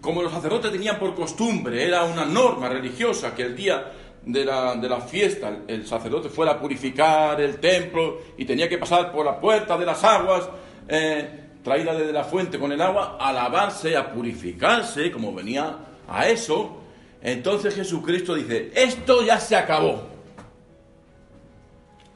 como 0.03 0.23
los 0.23 0.33
sacerdotes 0.33 0.71
tenían 0.71 0.99
por 0.99 1.15
costumbre, 1.15 1.83
era 1.83 2.05
una 2.05 2.27
norma 2.27 2.69
religiosa 2.69 3.35
que 3.35 3.45
el 3.45 3.57
día 3.57 3.91
de 4.27 4.45
la, 4.45 5.01
fiesta 5.01 5.61
el 5.67 5.87
sacerdote 5.87 6.29
fuera 6.29 6.53
a 6.53 6.61
purificar 6.61 7.41
el 7.41 7.59
templo 7.59 8.21
y 8.37 8.45
tenía 8.45 8.69
que 8.69 8.77
pasar 8.77 9.11
por 9.11 9.25
la 9.25 9.41
puerta 9.41 9.79
de 9.79 9.87
las 9.87 10.05
aguas, 10.05 10.47
eh, 10.87 11.41
traída 11.65 11.95
desde 11.95 12.13
la 12.13 12.25
fuente 12.25 12.59
con 12.59 12.71
el 12.71 12.83
agua, 12.83 13.17
a 13.19 13.33
lavarse, 13.33 13.97
a 13.97 14.13
purificarse, 14.13 15.11
como 15.11 15.33
venía 15.33 15.75
a 16.07 16.29
eso. 16.29 16.83
Entonces 17.23 17.75
Jesucristo 17.75 18.35
dice, 18.35 18.73
esto 18.75 19.25
ya 19.25 19.41
se 19.41 19.57
acabó. 19.57 20.16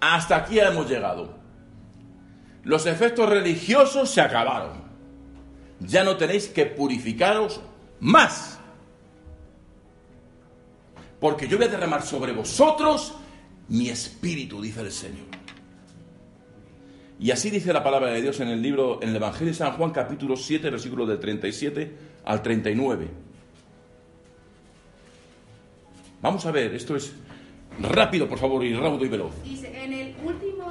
Hasta 0.01 0.37
aquí 0.37 0.59
hemos 0.59 0.89
llegado. 0.89 1.39
Los 2.65 2.87
efectos 2.87 3.29
religiosos 3.29 4.11
se 4.11 4.21
acabaron. 4.21 4.83
Ya 5.81 6.05
no 6.05 6.17
tenéis 6.17 6.49
que 6.49 6.67
purificaros 6.67 7.61
más. 8.01 8.59
Porque 11.21 11.47
yo 11.47 11.59
voy 11.59 11.67
a 11.67 11.71
derramar 11.71 12.03
sobre 12.03 12.33
vosotros 12.33 13.15
mi 13.69 13.89
espíritu, 13.89 14.61
dice 14.61 14.81
el 14.81 14.93
Señor. 14.93 15.27
Y 17.19 17.31
así 17.31 17.51
dice 17.51 17.73
la 17.73 17.85
palabra 17.85 18.11
de 18.11 18.23
Dios 18.23 18.41
en 18.41 18.49
el 18.49 18.63
libro, 18.63 18.99
en 19.03 19.11
el 19.11 19.17
Evangelio 19.17 19.53
de 19.53 19.59
San 19.59 19.73
Juan, 19.73 19.91
capítulo 19.91 20.37
7, 20.37 20.71
versículos 20.71 21.07
del 21.07 21.21
37 21.21 21.97
al 22.25 22.43
39. 22.43 23.09
Vamos 26.23 26.47
a 26.47 26.51
ver, 26.51 26.75
esto 26.75 26.97
es 26.97 27.13
rápido, 27.83 28.29
por 28.29 28.39
favor, 28.39 28.65
y 28.65 28.75
raudo 28.75 29.05
y 29.05 29.09
veloz. 29.09 29.43
Dice, 29.43 29.85
en 29.85 29.93
el 29.93 30.17
último, 30.25 30.67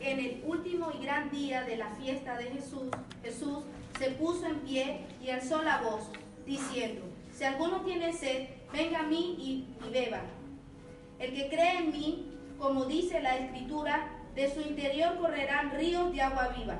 en 0.00 0.18
el 0.18 0.42
último 0.44 0.90
y 0.98 1.04
gran 1.04 1.30
día 1.30 1.62
de 1.62 1.76
la 1.76 1.90
fiesta 1.96 2.36
de 2.36 2.44
Jesús, 2.44 2.88
Jesús 3.22 3.58
se 3.98 4.10
puso 4.12 4.46
en 4.46 4.60
pie 4.60 5.00
y 5.24 5.30
alzó 5.30 5.62
la 5.62 5.80
voz, 5.82 6.10
diciendo, 6.44 7.02
si 7.32 7.44
alguno 7.44 7.80
tiene 7.82 8.12
sed, 8.12 8.48
venga 8.72 9.00
a 9.00 9.06
mí 9.06 9.36
y, 9.38 9.86
y 9.86 9.90
beba. 9.92 10.22
El 11.18 11.32
que 11.32 11.48
cree 11.48 11.78
en 11.78 11.92
mí, 11.92 12.26
como 12.58 12.84
dice 12.86 13.20
la 13.20 13.36
escritura, 13.36 14.10
de 14.34 14.52
su 14.52 14.60
interior 14.60 15.16
correrán 15.18 15.70
ríos 15.72 16.12
de 16.12 16.20
agua 16.20 16.54
viva. 16.56 16.78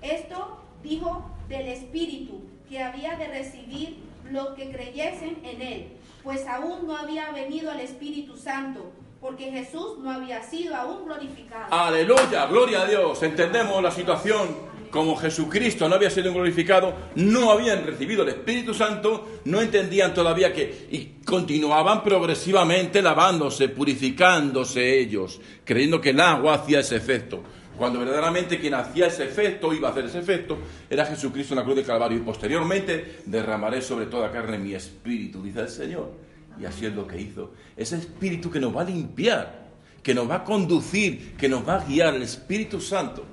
Esto 0.00 0.58
dijo 0.82 1.24
del 1.48 1.68
Espíritu 1.68 2.42
que 2.68 2.82
había 2.82 3.16
de 3.16 3.28
recibir 3.28 3.98
los 4.30 4.48
que 4.54 4.70
creyesen 4.70 5.38
en 5.44 5.62
él, 5.62 5.88
pues 6.22 6.46
aún 6.46 6.86
no 6.86 6.96
había 6.96 7.30
venido 7.32 7.72
el 7.72 7.80
Espíritu 7.80 8.36
Santo, 8.36 8.92
porque 9.20 9.50
Jesús 9.50 9.98
no 9.98 10.10
había 10.10 10.42
sido 10.42 10.74
aún 10.74 11.04
glorificado. 11.04 11.72
Aleluya, 11.72 12.46
gloria 12.46 12.82
a 12.82 12.86
Dios. 12.86 13.22
Entendemos 13.22 13.82
la 13.82 13.90
situación 13.90 14.72
como 14.92 15.16
Jesucristo 15.16 15.88
no 15.88 15.94
había 15.94 16.10
sido 16.10 16.32
glorificado, 16.34 16.94
no 17.14 17.50
habían 17.50 17.86
recibido 17.86 18.24
el 18.24 18.28
Espíritu 18.28 18.74
Santo, 18.74 19.40
no 19.46 19.62
entendían 19.62 20.12
todavía 20.12 20.52
que 20.52 20.86
y 20.90 21.24
continuaban 21.24 22.04
progresivamente 22.04 23.00
lavándose, 23.00 23.70
purificándose 23.70 25.00
ellos, 25.00 25.40
creyendo 25.64 25.98
que 25.98 26.10
el 26.10 26.20
agua 26.20 26.56
hacía 26.56 26.80
ese 26.80 26.96
efecto. 26.96 27.42
Cuando 27.82 27.98
verdaderamente 27.98 28.60
quien 28.60 28.74
hacía 28.74 29.08
ese 29.08 29.24
efecto, 29.24 29.74
iba 29.74 29.88
a 29.88 29.90
hacer 29.90 30.04
ese 30.04 30.20
efecto, 30.20 30.56
era 30.88 31.04
Jesucristo 31.04 31.54
en 31.54 31.58
la 31.58 31.64
cruz 31.64 31.74
de 31.74 31.82
Calvario. 31.82 32.16
Y 32.16 32.20
posteriormente 32.20 33.22
derramaré 33.26 33.82
sobre 33.82 34.06
toda 34.06 34.30
carne 34.30 34.56
mi 34.56 34.72
espíritu, 34.72 35.42
dice 35.42 35.62
el 35.62 35.68
Señor. 35.68 36.12
Y 36.60 36.64
así 36.64 36.86
es 36.86 36.94
lo 36.94 37.08
que 37.08 37.20
hizo. 37.20 37.54
Ese 37.76 37.96
espíritu 37.96 38.52
que 38.52 38.60
nos 38.60 38.76
va 38.76 38.82
a 38.82 38.84
limpiar, 38.84 39.66
que 40.00 40.14
nos 40.14 40.30
va 40.30 40.36
a 40.36 40.44
conducir, 40.44 41.34
que 41.36 41.48
nos 41.48 41.68
va 41.68 41.80
a 41.80 41.84
guiar, 41.84 42.14
el 42.14 42.22
Espíritu 42.22 42.80
Santo. 42.80 43.26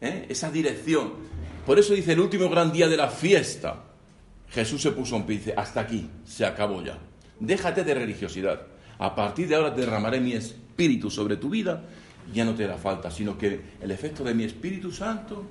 ¿Eh? 0.00 0.26
Esa 0.28 0.48
dirección. 0.48 1.14
Por 1.66 1.80
eso 1.80 1.94
dice 1.94 2.12
el 2.12 2.20
último 2.20 2.48
gran 2.48 2.70
día 2.70 2.86
de 2.86 2.96
la 2.96 3.08
fiesta. 3.08 3.86
Jesús 4.50 4.80
se 4.80 4.92
puso 4.92 5.16
un 5.16 5.26
pie 5.26 5.52
hasta 5.56 5.80
aquí, 5.80 6.08
se 6.24 6.46
acabó 6.46 6.80
ya. 6.80 6.96
Déjate 7.40 7.82
de 7.82 7.92
religiosidad. 7.92 8.68
A 9.00 9.16
partir 9.16 9.48
de 9.48 9.56
ahora 9.56 9.72
derramaré 9.72 10.20
mi 10.20 10.32
espíritu 10.34 11.10
sobre 11.10 11.36
tu 11.38 11.50
vida 11.50 11.82
ya 12.32 12.44
no 12.44 12.54
te 12.54 12.64
hará 12.64 12.76
falta, 12.76 13.10
sino 13.10 13.38
que 13.38 13.60
el 13.80 13.90
efecto 13.90 14.24
de 14.24 14.34
mi 14.34 14.44
Espíritu 14.44 14.92
Santo 14.92 15.44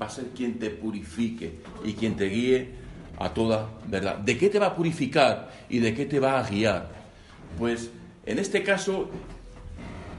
va 0.00 0.06
a 0.06 0.10
ser 0.10 0.26
quien 0.36 0.58
te 0.58 0.70
purifique 0.70 1.60
y 1.84 1.94
quien 1.94 2.16
te 2.16 2.26
guíe 2.26 2.68
a 3.18 3.32
toda 3.32 3.68
verdad. 3.86 4.18
¿De 4.18 4.36
qué 4.36 4.48
te 4.48 4.58
va 4.58 4.66
a 4.66 4.74
purificar 4.74 5.50
y 5.68 5.78
de 5.78 5.94
qué 5.94 6.06
te 6.06 6.18
va 6.18 6.38
a 6.38 6.48
guiar? 6.48 6.90
Pues 7.58 7.90
en 8.26 8.38
este 8.38 8.62
caso, 8.62 9.10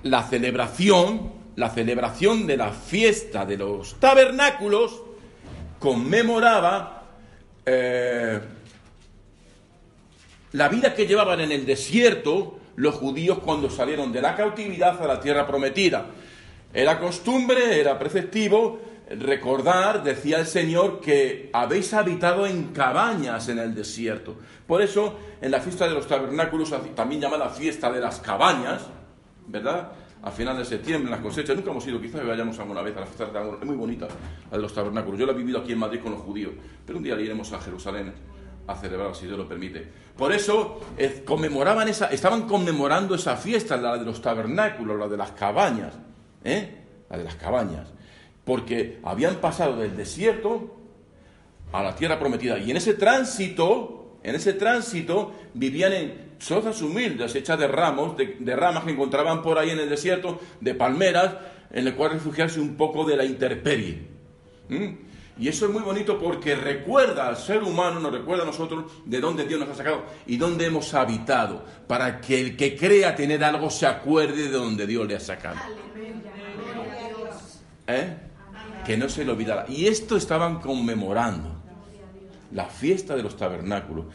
la 0.03 0.23
celebración, 0.23 1.31
la 1.55 1.69
celebración 1.69 2.47
de 2.47 2.57
la 2.57 2.71
fiesta 2.71 3.45
de 3.45 3.57
los 3.57 3.99
tabernáculos 3.99 5.01
conmemoraba 5.79 7.03
eh, 7.65 8.39
la 10.53 10.69
vida 10.69 10.93
que 10.93 11.05
llevaban 11.05 11.41
en 11.41 11.51
el 11.51 11.65
desierto 11.65 12.59
los 12.75 12.95
judíos 12.95 13.39
cuando 13.39 13.69
salieron 13.69 14.11
de 14.11 14.21
la 14.21 14.35
cautividad 14.35 15.01
a 15.01 15.07
la 15.07 15.19
tierra 15.19 15.47
prometida. 15.47 16.07
Era 16.73 16.99
costumbre, 16.99 17.79
era 17.79 17.97
preceptivo 17.97 18.79
recordar, 19.09 20.03
decía 20.03 20.39
el 20.39 20.47
Señor, 20.47 20.99
que 20.99 21.49
habéis 21.53 21.93
habitado 21.93 22.45
en 22.45 22.73
cabañas 22.73 23.47
en 23.49 23.59
el 23.59 23.75
desierto. 23.75 24.35
Por 24.65 24.81
eso, 24.81 25.15
en 25.41 25.51
la 25.51 25.61
fiesta 25.61 25.87
de 25.87 25.93
los 25.93 26.07
tabernáculos, 26.07 26.73
también 26.95 27.21
llamada 27.21 27.49
fiesta 27.49 27.91
de 27.91 27.99
las 27.99 28.19
cabañas, 28.19 28.87
¿verdad? 29.47 29.91
A 30.23 30.31
final 30.31 30.57
de 30.57 30.65
septiembre, 30.65 31.05
en 31.05 31.11
las 31.11 31.19
cosechas, 31.19 31.55
nunca 31.55 31.69
hemos 31.69 31.85
ido, 31.85 32.01
quizás 32.01 32.25
vayamos 32.25 32.57
alguna 32.57 32.81
vez 32.81 32.97
a 32.97 33.01
la 33.01 33.05
fiesta 33.05 33.25
de 33.25 33.49
es 33.59 33.65
muy 33.65 33.75
bonita, 33.75 34.07
la 34.49 34.57
de 34.57 34.63
los 34.63 34.73
tabernáculos. 34.73 35.19
Yo 35.19 35.25
la 35.27 35.33
he 35.33 35.35
vivido 35.35 35.59
aquí 35.59 35.73
en 35.73 35.79
Madrid 35.79 35.99
con 36.01 36.13
los 36.13 36.21
judíos, 36.21 36.53
pero 36.85 36.97
un 36.97 37.03
día 37.03 37.19
iremos 37.19 37.53
a 37.53 37.61
Jerusalén 37.61 38.11
a 38.67 38.75
celebrar, 38.75 39.15
si 39.15 39.27
Dios 39.27 39.37
lo 39.37 39.47
permite. 39.47 39.87
Por 40.17 40.31
eso 40.31 40.81
eh, 40.97 41.23
conmemoraban 41.25 41.87
esa, 41.87 42.07
estaban 42.07 42.47
conmemorando 42.47 43.15
esa 43.15 43.35
fiesta, 43.35 43.77
la 43.77 43.97
de 43.97 44.05
los 44.05 44.21
tabernáculos, 44.21 44.97
la 44.97 45.07
de 45.07 45.17
las 45.17 45.31
cabañas, 45.31 45.93
¿eh? 46.43 46.83
la 47.09 47.17
de 47.17 47.23
las 47.23 47.35
cabañas, 47.35 47.89
porque 48.43 48.99
habían 49.03 49.35
pasado 49.35 49.77
del 49.77 49.95
desierto 49.95 50.75
a 51.71 51.83
la 51.83 51.95
tierra 51.95 52.19
prometida 52.19 52.57
y 52.57 52.71
en 52.71 52.77
ese 52.77 52.93
tránsito, 52.93 54.19
en 54.23 54.35
ese 54.35 54.53
tránsito 54.53 55.33
vivían 55.53 55.93
en 55.93 56.25
chozas 56.39 56.81
humildes 56.81 57.35
hechas 57.35 57.59
de 57.59 57.67
ramos, 57.67 58.15
de, 58.17 58.55
ramas 58.55 58.83
que 58.83 58.91
encontraban 58.91 59.41
por 59.41 59.57
ahí 59.57 59.71
en 59.71 59.79
el 59.79 59.89
desierto, 59.89 60.39
de 60.61 60.73
palmeras, 60.75 61.35
en 61.71 61.87
el 61.87 61.95
cual 61.95 62.11
refugiarse 62.11 62.59
un 62.59 62.75
poco 62.75 63.03
de 63.03 63.17
la 63.17 63.25
intemperie. 63.25 64.07
Y 65.37 65.49
eso 65.49 65.65
es 65.65 65.71
muy 65.71 65.81
bonito 65.81 66.17
porque 66.17 66.55
recuerda 66.55 67.27
al 67.27 67.35
ser 67.35 67.61
humano, 67.61 67.99
nos 67.99 68.11
recuerda 68.13 68.43
a 68.43 68.45
nosotros 68.45 68.85
de 69.03 69.19
dónde 69.19 69.45
Dios 69.45 69.59
nos 69.59 69.69
ha 69.69 69.75
sacado 69.75 70.05
y 70.25 70.37
dónde 70.37 70.65
hemos 70.65 70.93
habitado, 70.93 71.65
para 71.87 72.21
que 72.21 72.39
el 72.39 72.55
que 72.55 72.77
crea 72.77 73.15
tener 73.15 73.43
algo 73.43 73.69
se 73.69 73.85
acuerde 73.85 74.43
de 74.43 74.49
dónde 74.49 74.87
Dios 74.87 75.05
le 75.05 75.15
ha 75.17 75.19
sacado. 75.19 75.57
¿Eh? 77.87 78.17
Que 78.85 78.95
no 78.95 79.09
se 79.09 79.25
le 79.25 79.31
olvidara. 79.31 79.65
Y 79.67 79.87
esto 79.87 80.15
estaban 80.15 80.61
conmemorando, 80.61 81.53
la 82.51 82.65
fiesta 82.65 83.15
de 83.15 83.23
los 83.23 83.35
tabernáculos. 83.35 84.05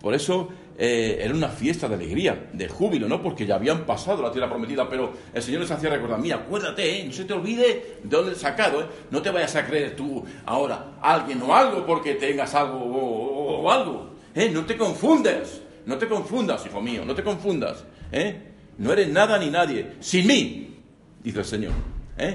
Por 0.00 0.14
eso 0.14 0.48
eh, 0.78 1.18
era 1.22 1.34
una 1.34 1.48
fiesta 1.48 1.88
de 1.88 1.94
alegría, 1.94 2.50
de 2.52 2.68
júbilo, 2.68 3.08
¿no? 3.08 3.22
Porque 3.22 3.46
ya 3.46 3.54
habían 3.54 3.86
pasado 3.86 4.22
la 4.22 4.30
tierra 4.30 4.48
prometida, 4.48 4.88
pero 4.88 5.12
el 5.32 5.42
Señor 5.42 5.62
les 5.62 5.70
hacía 5.70 5.88
recordar, 5.88 6.20
mira, 6.20 6.36
acuérdate, 6.36 7.00
¿eh? 7.00 7.04
no 7.04 7.12
se 7.12 7.24
te 7.24 7.32
olvide 7.32 7.98
de 8.02 8.16
dónde 8.16 8.32
he 8.32 8.34
sacado, 8.34 8.82
¿eh? 8.82 8.86
No 9.10 9.22
te 9.22 9.30
vayas 9.30 9.56
a 9.56 9.66
creer 9.66 9.96
tú 9.96 10.22
ahora 10.44 10.92
alguien 11.00 11.40
o 11.42 11.54
algo 11.54 11.86
porque 11.86 12.14
tengas 12.14 12.54
algo 12.54 12.78
o, 12.78 13.70
algo, 13.70 14.10
¿eh? 14.34 14.50
No 14.52 14.66
te 14.66 14.76
confundas, 14.76 15.62
no 15.86 15.96
te 15.96 16.06
confundas, 16.06 16.66
hijo 16.66 16.82
mío, 16.82 17.04
no 17.06 17.14
te 17.14 17.22
confundas, 17.22 17.84
¿eh? 18.12 18.42
No 18.76 18.92
eres 18.92 19.08
nada 19.08 19.38
ni 19.38 19.50
nadie 19.50 19.94
sin 20.00 20.26
mí, 20.26 20.76
dice 21.24 21.38
el 21.38 21.44
Señor, 21.46 21.72
¿eh? 22.18 22.34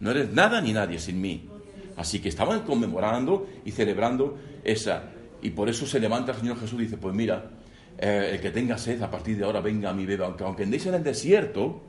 No 0.00 0.10
eres 0.10 0.32
nada 0.32 0.62
ni 0.62 0.72
nadie 0.72 0.98
sin 0.98 1.20
mí. 1.20 1.48
Así 1.96 2.20
que 2.20 2.28
estaban 2.28 2.60
conmemorando 2.60 3.46
y 3.64 3.70
celebrando 3.70 4.38
esa. 4.64 5.12
Y 5.46 5.50
por 5.50 5.68
eso 5.68 5.86
se 5.86 6.00
levanta 6.00 6.32
el 6.32 6.38
Señor 6.38 6.58
Jesús 6.58 6.80
y 6.80 6.82
dice, 6.86 6.96
pues 6.96 7.14
mira, 7.14 7.50
eh, 7.98 8.30
el 8.32 8.40
que 8.40 8.50
tenga 8.50 8.76
sed 8.76 9.00
a 9.00 9.08
partir 9.08 9.36
de 9.38 9.44
ahora 9.44 9.60
venga 9.60 9.90
a 9.90 9.92
mi 9.92 10.04
beba, 10.04 10.26
aunque, 10.26 10.42
aunque 10.42 10.64
andéis 10.64 10.86
en 10.86 10.94
el 10.94 11.04
desierto, 11.04 11.82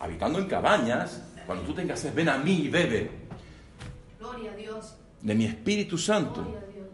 habitando 0.00 0.40
en 0.40 0.46
cabañas, 0.46 1.22
cuando 1.46 1.62
tú 1.64 1.74
tengas 1.74 2.00
sed, 2.00 2.12
ven 2.12 2.28
a 2.28 2.36
mí 2.38 2.62
y 2.64 2.68
bebe 2.70 3.08
Gloria 4.18 4.50
a 4.50 4.56
Dios. 4.56 4.96
de 5.22 5.34
mi 5.36 5.44
Espíritu 5.44 5.96
Santo. 5.96 6.42
Gloria 6.42 6.58
a 6.58 6.72
Dios. 6.72 6.88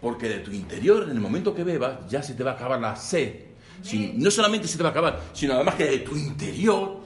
Porque 0.00 0.28
de 0.28 0.38
tu 0.38 0.52
interior, 0.52 1.02
en 1.04 1.10
el 1.10 1.20
momento 1.20 1.52
que 1.52 1.64
bebas, 1.64 2.08
ya 2.08 2.22
se 2.22 2.34
te 2.34 2.44
va 2.44 2.52
a 2.52 2.54
acabar 2.54 2.80
la 2.80 2.94
sed. 2.94 3.34
Si- 3.82 4.12
no 4.16 4.30
solamente 4.30 4.68
se 4.68 4.76
te 4.76 4.84
va 4.84 4.90
a 4.90 4.92
acabar, 4.92 5.20
sino 5.32 5.54
además 5.54 5.74
que 5.74 5.84
de 5.86 5.98
tu 5.98 6.14
interior 6.16 7.00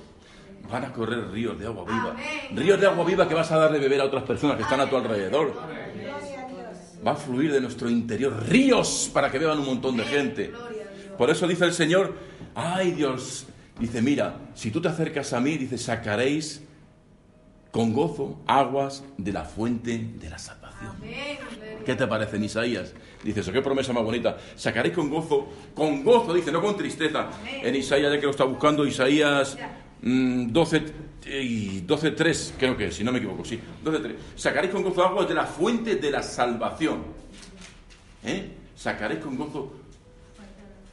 van 0.71 0.85
a 0.85 0.93
correr 0.93 1.31
ríos 1.31 1.59
de 1.59 1.67
agua 1.67 1.85
viva. 1.85 2.17
Ríos 2.55 2.81
de 2.81 2.87
agua 2.87 3.05
viva 3.05 3.29
que 3.29 3.35
vas 3.35 3.51
a 3.51 3.59
dar 3.59 3.73
de 3.73 3.79
beber 3.79 4.01
a 4.01 4.05
otras 4.05 4.23
personas 4.23 4.57
que 4.57 4.63
están 4.63 4.81
a 4.81 4.89
tu 4.89 4.97
alrededor. 4.97 5.55
Va 7.07 7.13
a 7.13 7.17
fluir 7.17 7.53
de 7.53 7.61
nuestro 7.61 7.89
interior 7.89 8.47
ríos 8.49 9.11
para 9.13 9.31
que 9.31 9.39
beban 9.39 9.59
un 9.59 9.67
montón 9.67 9.97
de 9.97 10.05
gente. 10.05 10.53
Por 11.17 11.31
eso 11.31 11.47
dice 11.47 11.65
el 11.65 11.73
Señor, 11.73 12.15
ay 12.55 12.93
Dios, 12.93 13.47
dice, 13.79 14.01
mira, 14.01 14.37
si 14.55 14.71
tú 14.71 14.81
te 14.81 14.89
acercas 14.89 15.33
a 15.33 15.41
mí, 15.41 15.57
dice, 15.57 15.79
sacaréis 15.79 16.63
con 17.71 17.93
gozo 17.93 18.41
aguas 18.47 19.05
de 19.17 19.33
la 19.33 19.45
fuente 19.45 19.99
de 19.99 20.31
la 20.31 20.39
salvación. 20.39 20.93
¿Qué 21.85 21.95
te 21.95 22.07
parece 22.07 22.37
en 22.37 22.45
Isaías? 22.45 22.95
Dice 23.23 23.41
eso, 23.41 23.53
qué 23.53 23.63
promesa 23.63 23.93
más 23.93 24.03
bonita. 24.03 24.37
Sacaréis 24.57 24.95
con 24.95 25.11
gozo, 25.11 25.49
con 25.75 26.03
gozo, 26.05 26.35
dice, 26.35 26.53
no 26.53 26.61
con 26.61 26.77
tristeza. 26.77 27.29
En 27.63 27.75
Isaías, 27.75 28.13
ya 28.13 28.19
que 28.19 28.27
lo 28.27 28.33
está 28.33 28.45
buscando, 28.45 28.87
Isaías 28.87 29.57
12, 30.03 30.83
y 31.27 31.81
12, 31.81 32.11
3, 32.13 32.55
creo 32.59 32.77
que, 32.77 32.91
si 32.91 33.05
no 33.05 33.13
me 33.13 33.19
equivoco, 33.19 33.45
sí. 33.45 33.61
12, 33.85 33.99
3. 33.99 34.17
Sacaréis 34.37 34.73
con 34.73 34.83
gozo 34.83 35.05
aguas 35.05 35.29
de 35.29 35.35
la 35.35 35.47
fuente 35.47 35.97
de 35.97 36.11
la 36.11 36.23
salvación. 36.23 37.03
¿Eh? 38.25 38.51
Sacaréis 38.77 39.21
con 39.21 39.37
gozo 39.37 39.73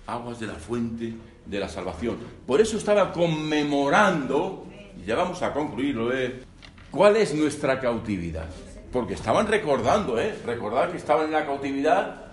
aguas 0.05 0.39
de 0.39 0.47
la 0.47 0.55
fuente 0.55 1.13
de 1.45 1.59
la 1.59 1.69
salvación. 1.69 2.17
Por 2.45 2.59
eso 2.59 2.77
estaba 2.77 3.11
conmemorando, 3.13 4.65
y 5.01 5.05
ya 5.05 5.15
vamos 5.15 5.41
a 5.41 5.53
concluirlo, 5.53 6.13
¿eh? 6.13 6.43
¿cuál 6.91 7.15
es 7.15 7.33
nuestra 7.33 7.79
cautividad? 7.79 8.49
Porque 8.91 9.13
estaban 9.13 9.47
recordando, 9.47 10.19
¿eh? 10.19 10.35
Recordar 10.45 10.91
que 10.91 10.97
estaban 10.97 11.27
en 11.27 11.31
la 11.31 11.45
cautividad 11.45 12.25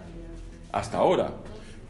hasta 0.72 0.98
ahora. 0.98 1.32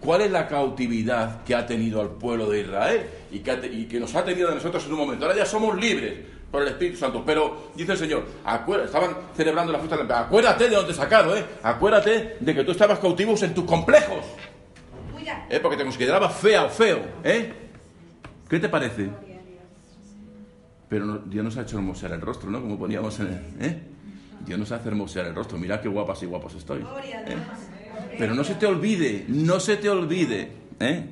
¿Cuál 0.04 0.20
es 0.22 0.30
la 0.30 0.46
cautividad 0.46 1.42
que 1.44 1.54
ha 1.54 1.66
tenido 1.66 2.00
al 2.00 2.10
pueblo 2.10 2.48
de 2.50 2.60
Israel 2.60 3.06
y 3.32 3.38
que, 3.40 3.50
ha 3.50 3.66
y 3.66 3.86
que 3.86 3.98
nos 3.98 4.14
ha 4.14 4.24
tenido 4.24 4.50
a 4.50 4.54
nosotros 4.54 4.84
en 4.86 4.92
un 4.92 4.98
momento? 4.98 5.24
Ahora 5.24 5.36
ya 5.38 5.46
somos 5.46 5.76
libres 5.80 6.14
por 6.50 6.62
el 6.62 6.68
Espíritu 6.68 6.98
Santo, 6.98 7.22
pero 7.24 7.70
dice 7.74 7.92
el 7.92 7.98
Señor, 7.98 8.24
acuérdate, 8.44 8.86
estaban 8.88 9.16
celebrando 9.36 9.72
la 9.72 9.78
fiesta 9.78 9.96
de 9.96 10.04
la 10.04 10.20
acuérdate 10.20 10.68
de 10.68 10.76
dónde 10.76 10.92
te 10.92 10.96
sacaron, 10.98 11.36
¿eh? 11.38 11.44
Acuérdate 11.62 12.36
de 12.38 12.54
que 12.54 12.62
tú 12.64 12.70
estabas 12.72 12.98
cautivos 12.98 13.42
en 13.42 13.54
tus 13.54 13.64
complejos. 13.64 14.24
¿eh? 15.50 15.58
porque 15.60 15.76
te 15.76 15.82
considerabas 15.84 16.34
fea 16.36 16.64
o 16.64 16.68
feo. 16.68 17.00
¿eh? 17.24 17.52
¿Qué 18.48 18.60
te 18.60 18.68
parece? 18.68 19.08
Pero 20.88 21.06
no- 21.06 21.18
Dios 21.18 21.44
nos 21.44 21.56
ha 21.56 21.62
hecho 21.62 21.76
hermosear 21.78 22.12
el 22.12 22.20
rostro, 22.20 22.50
¿no? 22.50 22.60
Como 22.60 22.78
poníamos 22.78 23.18
en 23.20 23.26
el... 23.58 23.66
¿eh? 23.66 23.80
Dios 24.44 24.58
nos 24.58 24.70
hace 24.70 24.88
hermosear 24.88 25.26
el 25.26 25.34
rostro. 25.34 25.56
Mirad 25.58 25.80
qué 25.80 25.88
guapas 25.88 26.22
y 26.22 26.26
guapos 26.26 26.54
estoy. 26.54 26.82
¿eh? 26.82 27.36
Pero 28.18 28.34
no 28.34 28.44
se 28.44 28.54
te 28.54 28.66
olvide, 28.66 29.24
no 29.28 29.60
se 29.60 29.76
te 29.76 29.88
olvide, 29.88 30.52
¿eh? 30.80 31.04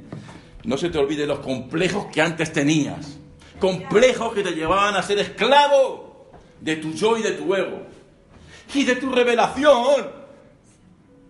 No 0.65 0.77
se 0.77 0.91
te 0.91 0.99
olvide 0.99 1.27
los 1.27 1.41
complejos 1.41 2.07
que 2.07 2.21
antes 2.21 2.53
tenías. 2.53 3.19
Complejos 3.59 4.33
que 4.33 4.43
te 4.43 4.53
llevaban 4.53 4.95
a 4.95 5.03
ser 5.03 5.19
esclavo 5.19 6.31
de 6.61 6.77
tu 6.77 6.93
yo 6.93 7.17
y 7.17 7.23
de 7.23 7.33
tu 7.33 7.55
ego. 7.55 7.83
Y 8.75 8.85
de 8.85 8.97
tu 8.97 9.11
revelación. 9.11 10.23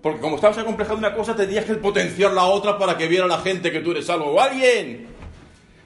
Porque 0.02 0.20
como 0.20 0.36
estabas 0.36 0.58
acomplejado 0.58 0.98
una 0.98 1.14
cosa, 1.14 1.34
tenías 1.34 1.64
que 1.64 1.74
potenciar 1.74 2.32
la 2.32 2.44
otra 2.44 2.78
para 2.78 2.98
que 2.98 3.06
viera 3.06 3.26
la 3.26 3.38
gente 3.38 3.70
que 3.70 3.80
tú 3.80 3.92
eres 3.92 4.10
algo 4.10 4.32
o 4.32 4.40
alguien. 4.40 5.06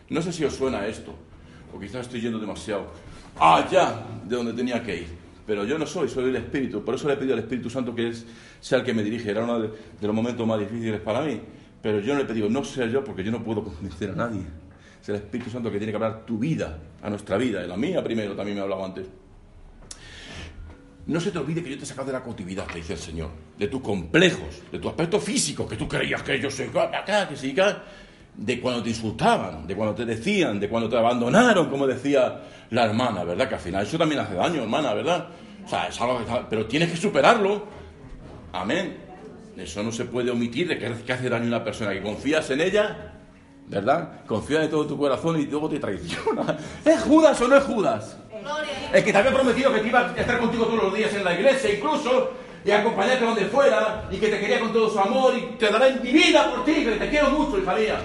No 0.08 0.22
sé 0.22 0.32
si 0.32 0.44
os 0.44 0.54
suena 0.54 0.86
esto, 0.86 1.14
o 1.74 1.78
quizás 1.78 2.02
estoy 2.02 2.20
yendo 2.20 2.38
demasiado 2.38 2.86
allá 3.38 4.02
de 4.24 4.36
donde 4.36 4.52
tenía 4.52 4.82
que 4.82 4.96
ir. 4.96 5.25
Pero 5.46 5.64
yo 5.64 5.78
no 5.78 5.86
soy, 5.86 6.08
soy 6.08 6.24
el 6.24 6.36
Espíritu. 6.36 6.84
Por 6.84 6.94
eso 6.94 7.06
le 7.06 7.14
he 7.14 7.16
pedido 7.16 7.34
al 7.34 7.40
Espíritu 7.40 7.70
Santo 7.70 7.94
que 7.94 8.08
es, 8.08 8.26
sea 8.60 8.78
el 8.78 8.84
que 8.84 8.92
me 8.92 9.02
dirige. 9.02 9.30
Era 9.30 9.44
uno 9.44 9.60
de, 9.60 9.68
de 9.68 10.06
los 10.06 10.14
momentos 10.14 10.46
más 10.46 10.58
difíciles 10.58 11.00
para 11.00 11.20
mí. 11.22 11.40
Pero 11.80 12.00
yo 12.00 12.14
le 12.14 12.22
he 12.22 12.24
pedido, 12.24 12.48
no 12.48 12.64
sea 12.64 12.86
yo, 12.86 13.04
porque 13.04 13.22
yo 13.22 13.30
no 13.30 13.44
puedo 13.44 13.62
convencer 13.62 14.10
a 14.10 14.14
nadie. 14.14 14.42
Es 15.00 15.08
el 15.08 15.16
Espíritu 15.16 15.50
Santo 15.50 15.70
que 15.70 15.78
tiene 15.78 15.92
que 15.92 15.96
hablar 15.96 16.26
tu 16.26 16.38
vida, 16.38 16.78
a 17.00 17.08
nuestra 17.08 17.36
vida. 17.36 17.64
Y 17.64 17.68
la 17.68 17.76
mía 17.76 18.02
primero, 18.02 18.34
también 18.34 18.56
me 18.56 18.60
ha 18.60 18.64
hablado 18.64 18.84
antes. 18.84 19.06
No 21.06 21.20
se 21.20 21.30
te 21.30 21.38
olvide 21.38 21.62
que 21.62 21.70
yo 21.70 21.78
te 21.78 21.84
he 21.84 21.86
sacado 21.86 22.08
de 22.08 22.14
la 22.14 22.22
cautividad, 22.24 22.66
te 22.66 22.78
dice 22.78 22.94
el 22.94 22.98
Señor, 22.98 23.30
de 23.56 23.68
tus 23.68 23.80
complejos, 23.80 24.62
de 24.72 24.80
tu 24.80 24.88
aspecto 24.88 25.20
físico, 25.20 25.68
que 25.68 25.76
tú 25.76 25.86
creías 25.86 26.20
que 26.24 26.34
ellos 26.34 26.52
se 26.52 26.64
acá, 26.64 27.28
que 27.28 27.36
sí, 27.36 27.52
acá, 27.52 27.84
de 28.36 28.60
cuando 28.60 28.82
te 28.82 28.90
insultaban, 28.90 29.66
de 29.66 29.74
cuando 29.74 29.94
te 29.94 30.04
decían, 30.04 30.60
de 30.60 30.68
cuando 30.68 30.88
te 30.88 30.96
abandonaron, 30.96 31.70
como 31.70 31.86
decía 31.86 32.40
la 32.70 32.84
hermana, 32.84 33.24
¿verdad? 33.24 33.48
Que 33.48 33.54
al 33.54 33.60
final 33.60 33.86
eso 33.86 33.96
también 33.96 34.20
hace 34.20 34.34
daño, 34.34 34.62
hermana, 34.62 34.92
¿verdad? 34.94 35.26
O 35.64 35.68
sea, 35.68 35.88
es 35.88 36.00
algo 36.00 36.18
que 36.18 36.24
está- 36.24 36.48
pero 36.48 36.66
tienes 36.66 36.90
que 36.90 36.96
superarlo. 36.96 37.64
Amén. 38.52 38.98
Eso 39.56 39.82
no 39.82 39.90
se 39.90 40.04
puede 40.04 40.30
omitir 40.30 40.68
de 40.68 40.78
que, 40.78 41.12
hace 41.12 41.28
daño 41.30 41.44
a 41.44 41.48
una 41.48 41.64
persona, 41.64 41.92
que 41.92 42.02
confías 42.02 42.50
en 42.50 42.60
ella, 42.60 43.14
¿verdad? 43.68 44.24
Confías 44.26 44.60
de 44.62 44.68
todo 44.68 44.86
tu 44.86 44.98
corazón 44.98 45.40
y 45.40 45.46
luego 45.46 45.68
te 45.68 45.78
traiciona. 45.78 46.56
¿Es 46.84 47.00
Judas 47.02 47.40
o 47.40 47.48
no 47.48 47.56
es 47.56 47.64
Judas? 47.64 48.18
El 48.92 49.02
que 49.02 49.12
te 49.12 49.18
había 49.18 49.32
prometido 49.32 49.72
que 49.72 49.86
iba 49.88 50.00
a 50.10 50.14
estar 50.20 50.38
contigo 50.38 50.66
todos 50.66 50.84
los 50.84 50.94
días 50.94 51.12
en 51.14 51.24
la 51.24 51.34
iglesia, 51.34 51.72
incluso, 51.74 52.32
y 52.64 52.70
acompañarte 52.70 53.24
donde 53.24 53.46
fuera, 53.46 54.04
y 54.10 54.18
que 54.18 54.28
te 54.28 54.38
quería 54.38 54.60
con 54.60 54.72
todo 54.72 54.90
su 54.90 54.98
amor, 55.00 55.32
y 55.36 55.56
te 55.56 55.68
dará 55.70 55.88
mi 55.88 56.12
vida 56.12 56.50
por 56.50 56.64
ti, 56.64 56.74
que 56.84 56.92
te 56.92 57.08
quiero 57.08 57.30
mucho, 57.30 57.58
hija 57.58 57.74
mía. 57.74 57.98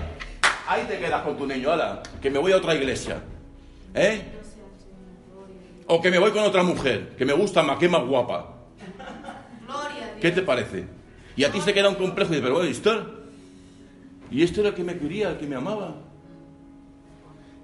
Ahí 0.67 0.86
te 0.88 1.00
quedas 1.00 1.24
con 1.24 1.38
tu 1.38 1.45
niño, 1.45 1.71
ala, 1.71 2.02
que 2.21 2.30
me 2.30 2.39
voy 2.39 2.52
a 2.52 2.58
otra 2.58 2.76
iglesia. 2.76 3.21
¿Eh? 3.93 4.21
O 5.88 6.02
que 6.02 6.12
me 6.12 6.19
voy 6.19 6.32
con 6.32 6.43
otra 6.43 6.63
mujer, 6.63 7.15
que 7.17 7.26
me 7.26 7.34
gusta 7.34 7.63
más, 7.63 7.78
que 7.78 7.86
es 7.86 7.91
más 7.91 8.06
guapa. 8.06 8.56
¿Qué 10.21 10.32
te 10.32 10.41
parece? 10.41 10.86
Y 11.36 11.43
a 11.43 11.52
ti 11.52 11.60
se 11.62 11.74
queda 11.74 11.89
un 11.89 11.95
complejo 11.95 12.32
y 12.32 12.36
dices, 12.36 12.43
pero 12.43 12.56
bueno, 12.56 12.69
¿y 12.69 12.71
esto? 12.71 13.21
¿Y 14.30 14.43
este 14.43 14.62
era 14.62 14.69
el 14.69 14.76
que 14.76 14.84
me 14.84 14.97
quería, 14.97 15.32
el 15.32 15.38
que 15.38 15.47
me 15.47 15.56
amaba? 15.56 15.95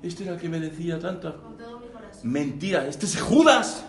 ¿Este 0.02 0.24
era 0.24 0.34
el 0.34 0.40
que 0.40 0.50
me 0.50 0.60
decía 0.60 1.00
tantas. 1.00 1.36
Mentira, 2.24 2.88
este 2.88 3.06
es 3.06 3.22
Judas 3.22 3.86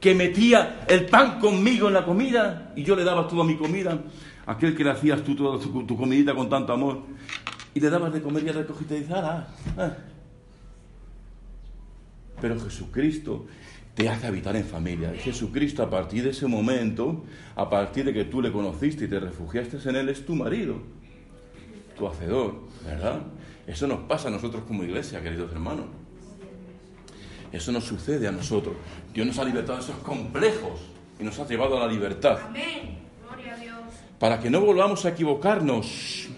que 0.00 0.14
metía 0.14 0.80
el 0.88 1.06
pan 1.06 1.38
conmigo 1.38 1.88
en 1.88 1.94
la 1.94 2.04
comida 2.04 2.72
y 2.74 2.82
yo 2.82 2.96
le 2.96 3.04
daba 3.04 3.28
toda 3.28 3.44
mi 3.44 3.56
comida, 3.56 3.98
aquel 4.46 4.76
que 4.76 4.82
le 4.82 4.90
hacías 4.90 5.22
tú 5.22 5.36
toda 5.36 5.58
tu, 5.58 5.86
tu 5.86 5.96
comidita 5.96 6.34
con 6.34 6.48
tanto 6.48 6.72
amor 6.72 7.02
y 7.74 7.80
le 7.80 7.90
dabas 7.90 8.12
de 8.12 8.22
comer 8.22 8.44
y 8.44 8.48
él 8.48 8.54
recogí 8.54 8.84
y 8.84 8.86
te 8.86 9.00
dice, 9.00 9.12
"Ala, 9.12 9.48
ah". 9.78 9.92
Pero 12.40 12.58
Jesucristo 12.58 13.46
te 13.94 14.08
hace 14.08 14.26
habitar 14.26 14.56
en 14.56 14.64
familia. 14.64 15.12
Jesucristo 15.14 15.82
a 15.82 15.90
partir 15.90 16.24
de 16.24 16.30
ese 16.30 16.46
momento, 16.46 17.24
a 17.54 17.68
partir 17.68 18.04
de 18.04 18.14
que 18.14 18.24
tú 18.24 18.40
le 18.40 18.50
conociste 18.50 19.04
y 19.04 19.08
te 19.08 19.20
refugiaste 19.20 19.76
en 19.88 19.96
él, 19.96 20.08
es 20.08 20.24
tu 20.24 20.34
marido, 20.34 20.76
tu 21.98 22.06
hacedor, 22.06 22.60
¿verdad? 22.84 23.20
Eso 23.66 23.86
nos 23.86 24.00
pasa 24.00 24.28
a 24.28 24.30
nosotros 24.30 24.64
como 24.66 24.84
iglesia, 24.84 25.22
queridos 25.22 25.52
hermanos. 25.52 25.86
Eso 27.52 27.72
nos 27.72 27.84
sucede 27.84 28.28
a 28.28 28.32
nosotros. 28.32 28.76
Dios 29.12 29.26
nos 29.26 29.38
ha 29.38 29.44
libertado 29.44 29.78
de 29.78 29.84
esos 29.84 29.96
complejos 29.96 30.80
y 31.18 31.24
nos 31.24 31.38
ha 31.38 31.46
llevado 31.46 31.76
a 31.76 31.86
la 31.86 31.92
libertad. 31.92 32.38
Amén. 32.46 32.98
Gloria 33.26 33.54
a 33.54 33.56
Dios. 33.56 33.76
Para 34.18 34.40
que 34.40 34.50
no 34.50 34.60
volvamos 34.60 35.04
a 35.04 35.10
equivocarnos. 35.10 36.28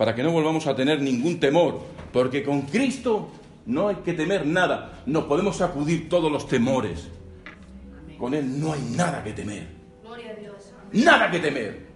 Para 0.00 0.14
que 0.14 0.22
no 0.22 0.30
volvamos 0.32 0.66
a 0.66 0.74
tener 0.74 1.02
ningún 1.02 1.38
temor. 1.38 1.78
Porque 2.10 2.42
con 2.42 2.62
Cristo 2.62 3.28
no 3.66 3.88
hay 3.88 3.96
que 3.96 4.14
temer 4.14 4.46
nada. 4.46 5.02
Nos 5.04 5.24
podemos 5.24 5.56
sacudir 5.56 6.08
todos 6.08 6.32
los 6.32 6.48
temores. 6.48 7.10
Con 8.18 8.32
Él 8.32 8.58
no 8.58 8.72
hay 8.72 8.80
nada 8.96 9.22
que 9.22 9.34
temer. 9.34 9.66
Nada 10.92 11.30
que 11.30 11.38
temer. 11.38 11.90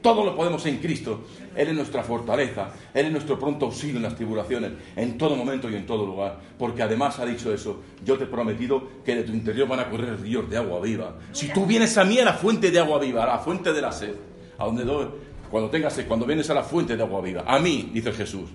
Todo 0.00 0.24
lo 0.24 0.34
podemos 0.34 0.64
en 0.64 0.78
Cristo. 0.78 1.26
Él 1.54 1.68
es 1.68 1.74
nuestra 1.74 2.02
fortaleza. 2.02 2.70
Él 2.94 3.04
es 3.04 3.12
nuestro 3.12 3.38
pronto 3.38 3.66
auxilio 3.66 3.98
en 3.98 4.04
las 4.04 4.16
tribulaciones, 4.16 4.72
en 4.96 5.18
todo 5.18 5.36
momento 5.36 5.68
y 5.68 5.74
en 5.74 5.84
todo 5.84 6.06
lugar. 6.06 6.38
Porque 6.58 6.82
además 6.82 7.18
ha 7.18 7.26
dicho 7.26 7.52
eso. 7.52 7.82
Yo 8.02 8.16
te 8.16 8.24
he 8.24 8.28
prometido 8.28 8.82
que 9.04 9.14
de 9.14 9.24
tu 9.24 9.32
interior 9.32 9.68
van 9.68 9.80
a 9.80 9.90
correr 9.90 10.18
ríos 10.18 10.48
de 10.48 10.56
agua 10.56 10.80
viva. 10.80 11.18
Si 11.32 11.52
tú 11.52 11.66
vienes 11.66 11.98
a 11.98 12.04
mí 12.04 12.18
a 12.18 12.24
la 12.24 12.32
fuente 12.32 12.70
de 12.70 12.78
agua 12.78 12.98
viva, 12.98 13.24
a 13.24 13.26
la 13.26 13.38
fuente 13.40 13.74
de 13.74 13.82
la 13.82 13.92
sed, 13.92 14.14
a 14.56 14.64
donde 14.64 14.84
doy, 14.84 15.06
cuando 15.52 15.68
tengas 15.68 16.00
cuando 16.08 16.24
vienes 16.24 16.48
a 16.48 16.54
la 16.54 16.62
fuente 16.62 16.96
de 16.96 17.02
agua 17.02 17.20
viva, 17.20 17.44
a 17.46 17.58
mí, 17.58 17.90
dice 17.92 18.10
Jesús. 18.10 18.48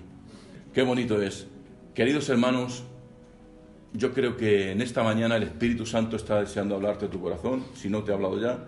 Qué 0.74 0.82
bonito 0.82 1.22
es. 1.22 1.46
Queridos 1.94 2.28
hermanos, 2.28 2.82
yo 3.92 4.12
creo 4.12 4.36
que 4.36 4.72
en 4.72 4.82
esta 4.82 5.04
mañana 5.04 5.36
el 5.36 5.44
Espíritu 5.44 5.86
Santo 5.86 6.16
está 6.16 6.40
deseando 6.40 6.74
hablarte 6.74 7.06
a 7.06 7.08
tu 7.08 7.20
corazón, 7.20 7.62
si 7.74 7.88
no 7.88 8.02
te 8.02 8.10
ha 8.10 8.16
hablado 8.16 8.40
ya. 8.40 8.66